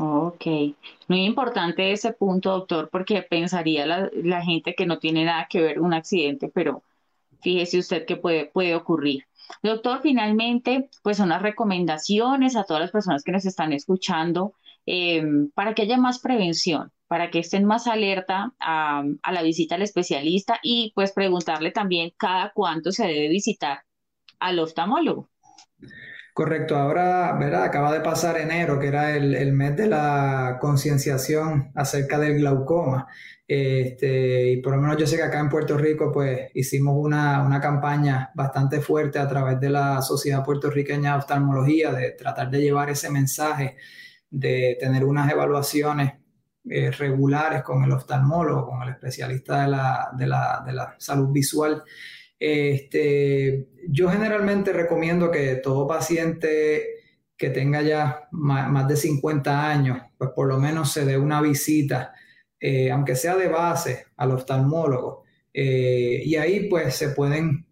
Ok, 0.00 0.46
muy 1.08 1.24
importante 1.24 1.90
ese 1.90 2.12
punto, 2.12 2.50
doctor, 2.50 2.88
porque 2.88 3.22
pensaría 3.22 3.84
la, 3.84 4.42
gente 4.42 4.74
que 4.76 4.86
no 4.86 4.98
tiene 5.00 5.24
nada 5.24 5.48
que 5.50 5.60
ver 5.60 5.80
un 5.80 5.92
accidente, 5.92 6.48
pero 6.54 6.84
fíjese 7.40 7.80
usted 7.80 8.06
que 8.06 8.16
puede, 8.16 8.46
puede 8.46 8.76
ocurrir. 8.76 9.24
Doctor, 9.60 10.00
finalmente, 10.00 10.88
pues 11.02 11.18
unas 11.18 11.42
recomendaciones 11.42 12.54
a 12.54 12.62
todas 12.62 12.82
las 12.82 12.92
personas 12.92 13.24
que 13.24 13.32
nos 13.32 13.44
están 13.44 13.72
escuchando 13.72 14.54
eh, 14.86 15.22
para 15.54 15.74
que 15.74 15.82
haya 15.82 15.96
más 15.96 16.20
prevención, 16.20 16.92
para 17.08 17.30
que 17.30 17.40
estén 17.40 17.64
más 17.64 17.88
alerta 17.88 18.52
a, 18.60 19.02
a 19.22 19.32
la 19.32 19.42
visita 19.42 19.74
al 19.74 19.82
especialista 19.82 20.60
y 20.62 20.92
pues 20.94 21.12
preguntarle 21.12 21.72
también 21.72 22.12
cada 22.16 22.52
cuánto 22.52 22.92
se 22.92 23.06
debe 23.06 23.28
visitar 23.30 23.82
al 24.38 24.60
oftalmólogo. 24.60 25.28
Correcto, 26.38 26.76
ahora, 26.76 27.32
¿verdad? 27.36 27.64
Acaba 27.64 27.92
de 27.92 28.00
pasar 28.00 28.38
enero, 28.38 28.78
que 28.78 28.86
era 28.86 29.16
el, 29.16 29.52
mes 29.54 29.76
de 29.76 29.88
la 29.88 30.58
concienciación 30.60 31.72
acerca 31.74 32.16
del 32.16 32.36
glaucoma. 32.38 33.08
Este, 33.48 34.52
y 34.52 34.62
por 34.62 34.76
lo 34.76 34.80
menos 34.80 34.98
yo 34.98 35.06
sé 35.08 35.16
que 35.16 35.24
acá 35.24 35.40
en 35.40 35.48
Puerto 35.48 35.76
Rico, 35.76 36.12
pues 36.12 36.48
hicimos 36.54 36.94
una, 36.96 37.58
campaña 37.60 38.30
bastante 38.36 38.80
fuerte 38.80 39.18
a 39.18 39.28
través 39.28 39.58
de 39.58 39.70
la 39.70 40.00
Sociedad 40.00 40.44
Puertorriqueña 40.44 41.14
de 41.14 41.18
Oftalmología 41.18 41.90
de 41.90 42.12
tratar 42.12 42.48
de 42.52 42.60
llevar 42.60 42.88
ese 42.88 43.10
mensaje 43.10 43.76
de 44.30 44.76
tener 44.78 45.04
unas 45.04 45.28
evaluaciones 45.32 46.12
eh, 46.70 46.92
regulares 46.92 47.64
con 47.64 47.82
el 47.82 47.90
oftalmólogo, 47.90 48.68
con 48.68 48.82
el 48.84 48.90
especialista 48.90 49.62
de 49.62 49.68
la, 49.70 50.10
de 50.16 50.26
la, 50.28 50.62
de 50.64 50.72
la 50.72 50.94
salud 50.98 51.32
visual. 51.32 51.82
Este, 52.38 53.68
yo 53.88 54.10
generalmente 54.10 54.72
recomiendo 54.72 55.30
que 55.30 55.56
todo 55.56 55.88
paciente 55.88 56.98
que 57.38 57.50
tenga 57.50 57.82
ya 57.82 58.28
más, 58.32 58.88
de 58.88 58.96
50 58.96 59.70
años, 59.70 60.02
pues 60.18 60.30
por 60.34 60.48
lo 60.48 60.58
menos 60.58 60.92
se 60.92 61.04
dé 61.04 61.16
una 61.16 61.40
visita, 61.40 62.12
eh, 62.60 62.90
aunque 62.90 63.14
sea 63.14 63.36
de 63.36 63.48
base, 63.48 64.06
al 64.16 64.32
oftalmólogo. 64.32 65.22
Eh, 65.54 66.22
y 66.24 66.36
ahí 66.36 66.68
pues 66.68 66.96
se 66.96 67.10
pueden 67.10 67.66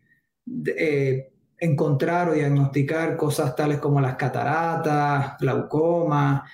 eh, 0.67 1.33
encontrar 1.59 2.29
o 2.29 2.35
diagnosticar 2.35 3.17
cosas 3.17 3.57
tales 3.57 3.79
como 3.79 4.01
las 4.01 4.15
cataratas, 4.17 5.37
glaucoma, 5.41 6.49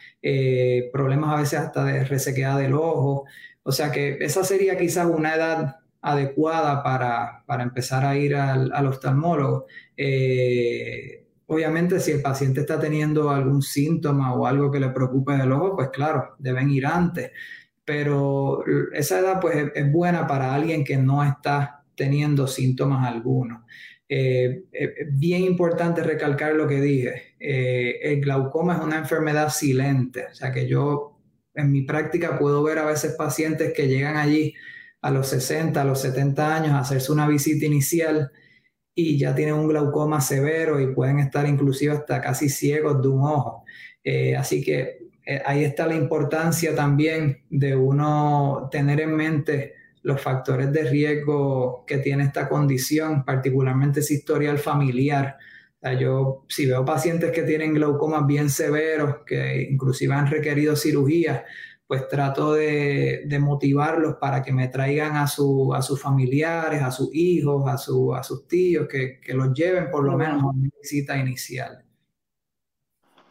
problemas 0.93 1.35
a 1.35 1.41
veces 1.41 1.59
hasta 1.61 1.85
de 1.85 2.05
resequedad 2.05 2.59
del 2.59 2.75
ojo. 2.75 3.27
O 3.63 3.73
sea 3.73 3.93
que 3.93 4.17
esa 4.21 4.43
sería 4.43 4.77
quizás 4.79 5.07
una 5.07 5.35
edad 5.35 5.82
adecuada 6.03 6.83
para, 6.83 7.63
empezar 7.63 8.05
a 8.05 8.17
ir 8.17 8.35
al, 8.35 8.87
oftalmólogo. 8.87 9.67
Eh, 9.97 11.25
obviamente, 11.47 12.01
si 12.01 12.11
el 12.11 12.23
paciente 12.23 12.61
está 12.61 12.79
teniendo 12.79 13.31
algún 13.31 13.63
síntoma 13.63 14.35
o 14.35 14.47
algo 14.47 14.71
que 14.71 14.81
le 14.81 14.91
preocupe 14.91 15.37
del 15.37 15.53
ojo, 15.53 15.77
pues 15.77 15.91
claro, 15.91 16.35
deben 16.39 16.71
ir 16.71 16.87
antes. 16.87 17.31
Pero 17.85 18.65
esa 18.93 19.21
edad 19.21 19.41
pues 19.41 19.71
es, 19.75 19.93
buena 19.93 20.27
para 20.27 20.55
alguien 20.55 20.85
que 20.85 20.97
no 20.97 21.23
está 21.25 21.85
teniendo 21.95 22.47
síntomas 22.49 23.07
algunos. 23.07 23.63
Eh, 24.09 24.65
es 24.73 24.91
bien 25.19 25.43
importante 25.43 26.03
recalcar 26.03 26.55
lo 26.55 26.67
que 26.67 26.81
dije. 26.81 27.35
Eh, 27.39 27.99
el 28.03 28.21
glaucoma 28.21 28.77
es 28.77 28.83
una 28.83 28.99
enfermedad 28.99 29.49
silente, 29.51 30.27
o 30.31 30.35
sea 30.35 30.53
que 30.53 30.69
yo 30.69 31.19
en 31.55 31.71
mi 31.71 31.83
práctica 31.83 32.39
puedo 32.39 32.63
ver 32.63 32.79
a 32.79 32.87
veces 32.87 33.15
pacientes 33.17 33.73
que 33.73 33.89
llegan 33.89 34.17
allí 34.17 34.55
a 35.03 35.11
los 35.11 35.29
60, 35.29 35.81
a 35.83 35.85
los 35.85 36.01
70 36.01 36.57
años, 36.57 36.73
hacerse 36.75 37.13
una 37.13 37.29
visita 37.29 37.67
inicial 37.67 38.31
y 38.95 39.19
ya 39.19 39.35
tienen 39.35 39.55
un 39.55 39.69
glaucoma 39.69 40.21
severo 40.21 40.81
y 40.81 40.95
pueden 40.95 41.19
estar 41.19 41.47
inclusive 41.49 41.93
hasta 41.93 42.21
casi 42.21 42.49
ciegos 42.49 43.03
de 43.03 43.09
un 43.09 43.23
ojo. 43.23 43.65
Eh, 44.05 44.37
así 44.37 44.63
que 44.63 45.09
eh, 45.27 45.43
ahí 45.45 45.65
está 45.65 45.87
la 45.87 45.95
importancia 45.95 46.75
también 46.75 47.43
de 47.51 47.77
uno 47.77 48.69
tener 48.71 49.01
en 49.01 49.17
mente 49.17 49.75
los 50.03 50.21
factores 50.21 50.73
de 50.73 50.85
riesgo 50.85 51.85
que 51.87 51.99
tiene 51.99 52.25
esta 52.25 52.49
condición, 52.49 53.25
particularmente 53.25 54.01
ese 54.01 54.15
historial 54.15 54.59
familiar. 54.59 55.37
yo, 56.01 56.45
si 56.49 56.67
veo 56.67 56.85
pacientes 56.85 57.33
que 57.33 57.43
tienen 57.43 57.75
glaucomas 57.75 58.27
bien 58.27 58.51
severos, 58.51 59.17
que 59.27 59.63
inclusive 59.71 60.15
han 60.15 60.29
requerido 60.29 60.77
cirugía, 60.77 61.45
pues 61.93 62.09
trato 62.09 62.55
de, 62.55 63.39
motivarlos 63.39 64.15
para 64.15 64.43
que 64.43 64.51
me 64.51 64.69
traigan 64.69 65.15
a, 65.15 65.27
su, 65.27 65.75
a 65.75 65.83
sus 65.83 66.01
familiares, 66.01 66.81
a 66.81 66.91
sus 66.91 67.15
hijos, 67.15 67.69
a, 67.69 67.77
su, 67.77 68.15
a 68.15 68.23
sus 68.23 68.49
tíos, 68.49 68.89
que, 68.89 69.21
que 69.21 69.35
los 69.35 69.53
lleven 69.53 69.91
por 69.91 70.03
lo 70.03 70.17
menos 70.17 70.43
a 70.43 70.47
una 70.47 70.71
visita 70.81 71.19
inicial. 71.19 71.85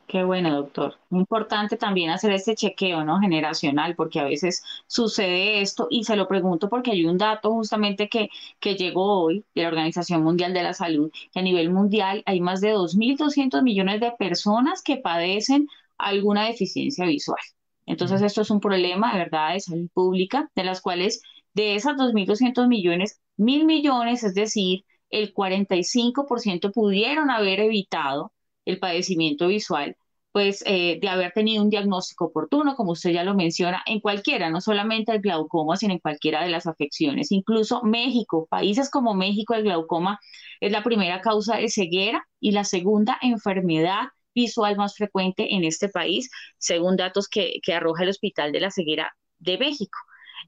Qué 0.06 0.24
bueno, 0.24 0.54
doctor. 0.56 0.93
Importante 1.10 1.76
también 1.76 2.12
hacer 2.12 2.34
este 2.34 2.54
chequeo, 2.54 3.04
¿no? 3.04 3.19
Generacional, 3.19 3.95
porque 3.95 4.19
a 4.19 4.26
veces 4.26 4.63
sucede 4.86 5.62
esto 5.62 5.88
y 5.89 6.04
se 6.04 6.15
lo 6.15 6.28
pregunto 6.28 6.69
porque 6.69 6.91
hay 6.91 7.04
un 7.08 7.17
dato 7.17 7.50
justamente 7.50 8.10
que, 8.10 8.30
que 8.60 8.76
llegó 8.76 9.24
hoy 9.24 9.43
de 9.56 9.63
la 9.63 9.69
Organización 9.69 10.21
Mundial 10.21 10.54
de 10.54 10.62
la 10.62 10.76
Salud, 10.76 11.12
que 11.34 11.39
a 11.39 11.41
nivel 11.41 11.71
mundial 11.71 12.21
hay 12.28 12.39
más 12.41 12.62
de 12.62 12.76
2.200 12.76 13.63
millones 13.63 14.00
de 14.02 14.12
personas 14.12 14.84
que 14.84 14.97
padecen 14.97 15.67
alguna 15.97 16.45
deficiencia 16.45 17.08
visual. 17.08 17.39
Entonces, 17.91 18.21
esto 18.21 18.41
es 18.41 18.49
un 18.51 18.60
problema 18.62 19.13
de 19.13 19.19
verdad 19.19 19.54
de 19.54 19.60
salud 19.60 19.89
pública, 19.93 20.49
de 20.56 20.63
las 20.63 20.82
cuales 20.82 21.21
de 21.54 21.75
esas 21.75 21.97
2.200 21.97 22.67
millones, 22.67 23.19
mil 23.38 23.65
millones, 23.65 24.23
es 24.23 24.34
decir, 24.34 24.86
el 25.10 25.34
45% 25.34 26.71
pudieron 26.71 27.30
haber 27.30 27.60
evitado 27.60 28.32
el 28.65 28.80
padecimiento 28.80 29.47
visual 29.47 29.97
pues 30.32 30.63
eh, 30.65 30.97
de 31.01 31.10
haber 31.10 31.34
tenido 31.34 31.62
un 31.62 31.69
diagnóstico 31.69 32.25
oportuno, 32.25 32.75
como 32.75 32.93
usted 32.93 33.12
ya 33.12 33.23
lo 33.23 33.36
menciona, 33.36 33.84
en 33.86 33.99
cualquiera, 33.99 34.49
no 34.49 34.62
solamente 34.62 35.12
el 35.12 35.19
glaucoma, 35.21 35.75
sino 35.75 35.93
en 35.93 35.99
cualquiera 35.99 36.41
de 36.43 36.49
las 36.49 36.67
afecciones. 36.67 37.32
Incluso 37.34 37.84
México, 37.84 38.47
países 38.49 38.89
como 38.89 39.13
México, 39.13 39.54
el 39.56 39.63
glaucoma 39.63 40.19
es 40.62 40.71
la 40.71 40.84
primera 40.84 41.19
causa 41.21 41.58
de 41.58 41.67
ceguera 41.69 42.27
y 42.39 42.51
la 42.51 42.63
segunda 42.63 43.17
enfermedad 43.21 44.08
visual 44.33 44.75
más 44.77 44.95
frecuente 44.95 45.53
en 45.53 45.63
este 45.63 45.89
país, 45.89 46.29
según 46.57 46.95
datos 46.97 47.27
que, 47.27 47.59
arroja 47.73 48.03
el 48.03 48.09
Hospital 48.09 48.51
de 48.51 48.59
la 48.61 48.71
Ceguera 48.71 49.15
de 49.39 49.57
México. 49.57 49.97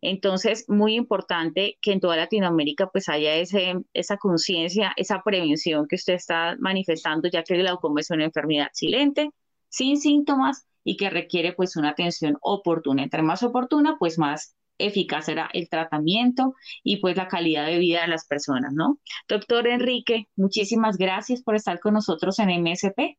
Entonces, 0.02 0.66
muy 0.68 0.96
importante 0.96 1.78
que 1.82 1.94
en 1.94 2.00
toda 2.00 2.18
Latinoamérica 2.18 2.90
pues 2.92 3.10
haya 3.10 3.36
ese, 3.36 3.76
esa 3.94 4.18
conciencia, 4.18 4.94
esa 4.98 5.22
prevención 5.24 5.88
que 5.88 5.96
usted 5.96 6.14
está 6.16 6.56
manifestando, 6.60 7.30
ya 7.30 7.44
que 7.44 7.54
el 7.54 7.62
glaucoma 7.62 8.02
es 8.02 8.10
una 8.12 8.26
enfermedad 8.26 8.68
silente, 8.74 9.30
sin 9.70 10.00
síntomas 10.00 10.66
y 10.84 10.98
que 10.98 11.10
requiere 11.10 11.54
pues 11.54 11.76
una 11.78 11.90
atención 11.90 12.38
oportuna. 12.42 13.04
Entre 13.04 13.22
más 13.22 13.44
oportuna, 13.44 13.98
pues 14.00 14.18
más 14.18 14.56
eficaz 14.78 15.26
será 15.26 15.50
el 15.54 15.70
tratamiento 15.70 16.56
y 16.84 16.98
pues 16.98 17.16
la 17.16 17.28
calidad 17.28 17.66
de 17.66 17.78
vida 17.78 18.02
de 18.02 18.08
las 18.08 18.26
personas, 18.26 18.74
¿no? 18.74 19.00
Doctor 19.28 19.68
Enrique, 19.68 20.28
muchísimas 20.36 20.98
gracias 20.98 21.42
por 21.42 21.56
estar 21.56 21.80
con 21.80 21.94
nosotros 21.94 22.40
en 22.40 22.50
MSP. 22.50 23.18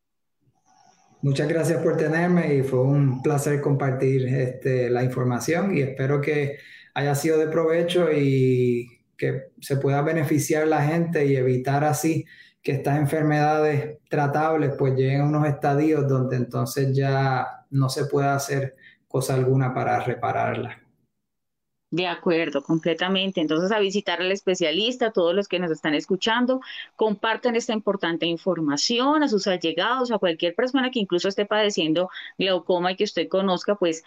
Muchas 1.21 1.47
gracias 1.47 1.81
por 1.81 1.97
tenerme 1.97 2.55
y 2.55 2.63
fue 2.63 2.81
un 2.81 3.21
placer 3.21 3.61
compartir 3.61 4.27
este, 4.27 4.89
la 4.89 5.03
información 5.03 5.75
y 5.75 5.81
espero 5.81 6.21
que 6.21 6.57
haya 6.93 7.15
sido 7.15 7.37
de 7.39 7.47
provecho 7.47 8.11
y 8.11 9.01
que 9.17 9.49
se 9.59 9.77
pueda 9.77 10.01
beneficiar 10.01 10.67
la 10.67 10.83
gente 10.83 11.25
y 11.25 11.35
evitar 11.35 11.83
así 11.83 12.25
que 12.61 12.73
estas 12.73 12.97
enfermedades 12.97 13.99
tratables 14.09 14.73
pues 14.77 14.95
lleguen 14.95 15.21
a 15.21 15.25
unos 15.25 15.47
estadios 15.47 16.07
donde 16.07 16.37
entonces 16.37 16.95
ya 16.95 17.47
no 17.69 17.89
se 17.89 18.05
pueda 18.05 18.35
hacer 18.35 18.75
cosa 19.07 19.35
alguna 19.35 19.73
para 19.73 19.99
repararlas. 19.99 20.84
De 21.91 22.07
acuerdo, 22.07 22.61
completamente. 22.63 23.41
Entonces, 23.41 23.71
a 23.71 23.79
visitar 23.79 24.19
al 24.19 24.31
especialista, 24.31 25.11
todos 25.11 25.33
los 25.33 25.47
que 25.47 25.59
nos 25.59 25.71
están 25.71 25.93
escuchando, 25.93 26.59
compartan 26.95 27.55
esta 27.55 27.73
importante 27.73 28.25
información 28.25 29.23
a 29.23 29.29
sus 29.29 29.47
allegados, 29.47 30.11
a 30.11 30.17
cualquier 30.17 30.55
persona 30.55 30.91
que 30.91 30.99
incluso 30.99 31.29
esté 31.29 31.45
padeciendo 31.45 32.09
glaucoma 32.37 32.91
y 32.91 32.95
que 32.97 33.05
usted 33.05 33.27
conozca, 33.29 33.75
pues 33.75 34.03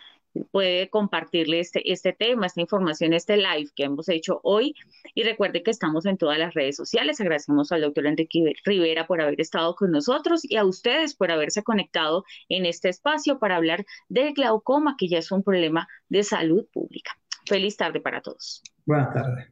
puede 0.50 0.90
compartirle 0.90 1.60
este, 1.60 1.90
este 1.90 2.12
tema, 2.12 2.46
esta 2.46 2.60
información, 2.60 3.12
este 3.12 3.36
live 3.36 3.70
que 3.74 3.84
hemos 3.84 4.08
hecho 4.08 4.40
hoy. 4.42 4.74
Y 5.14 5.22
recuerde 5.22 5.62
que 5.62 5.70
estamos 5.70 6.04
en 6.06 6.18
todas 6.18 6.38
las 6.38 6.54
redes 6.54 6.76
sociales. 6.76 7.20
Agradecemos 7.20 7.72
al 7.72 7.82
doctor 7.82 8.06
Enrique 8.06 8.54
Rivera 8.64 9.06
por 9.06 9.20
haber 9.20 9.40
estado 9.40 9.74
con 9.74 9.90
nosotros 9.92 10.44
y 10.44 10.56
a 10.56 10.64
ustedes 10.64 11.14
por 11.14 11.30
haberse 11.30 11.62
conectado 11.62 12.24
en 12.48 12.66
este 12.66 12.88
espacio 12.88 13.38
para 13.38 13.56
hablar 13.56 13.86
del 14.08 14.34
glaucoma, 14.34 14.96
que 14.98 15.08
ya 15.08 15.18
es 15.18 15.32
un 15.32 15.42
problema 15.42 15.88
de 16.08 16.22
salud 16.22 16.66
pública. 16.72 17.18
Feliz 17.48 17.76
tarde 17.76 18.00
para 18.00 18.20
todos. 18.20 18.62
Buenas 18.84 19.12
tardes. 19.14 19.48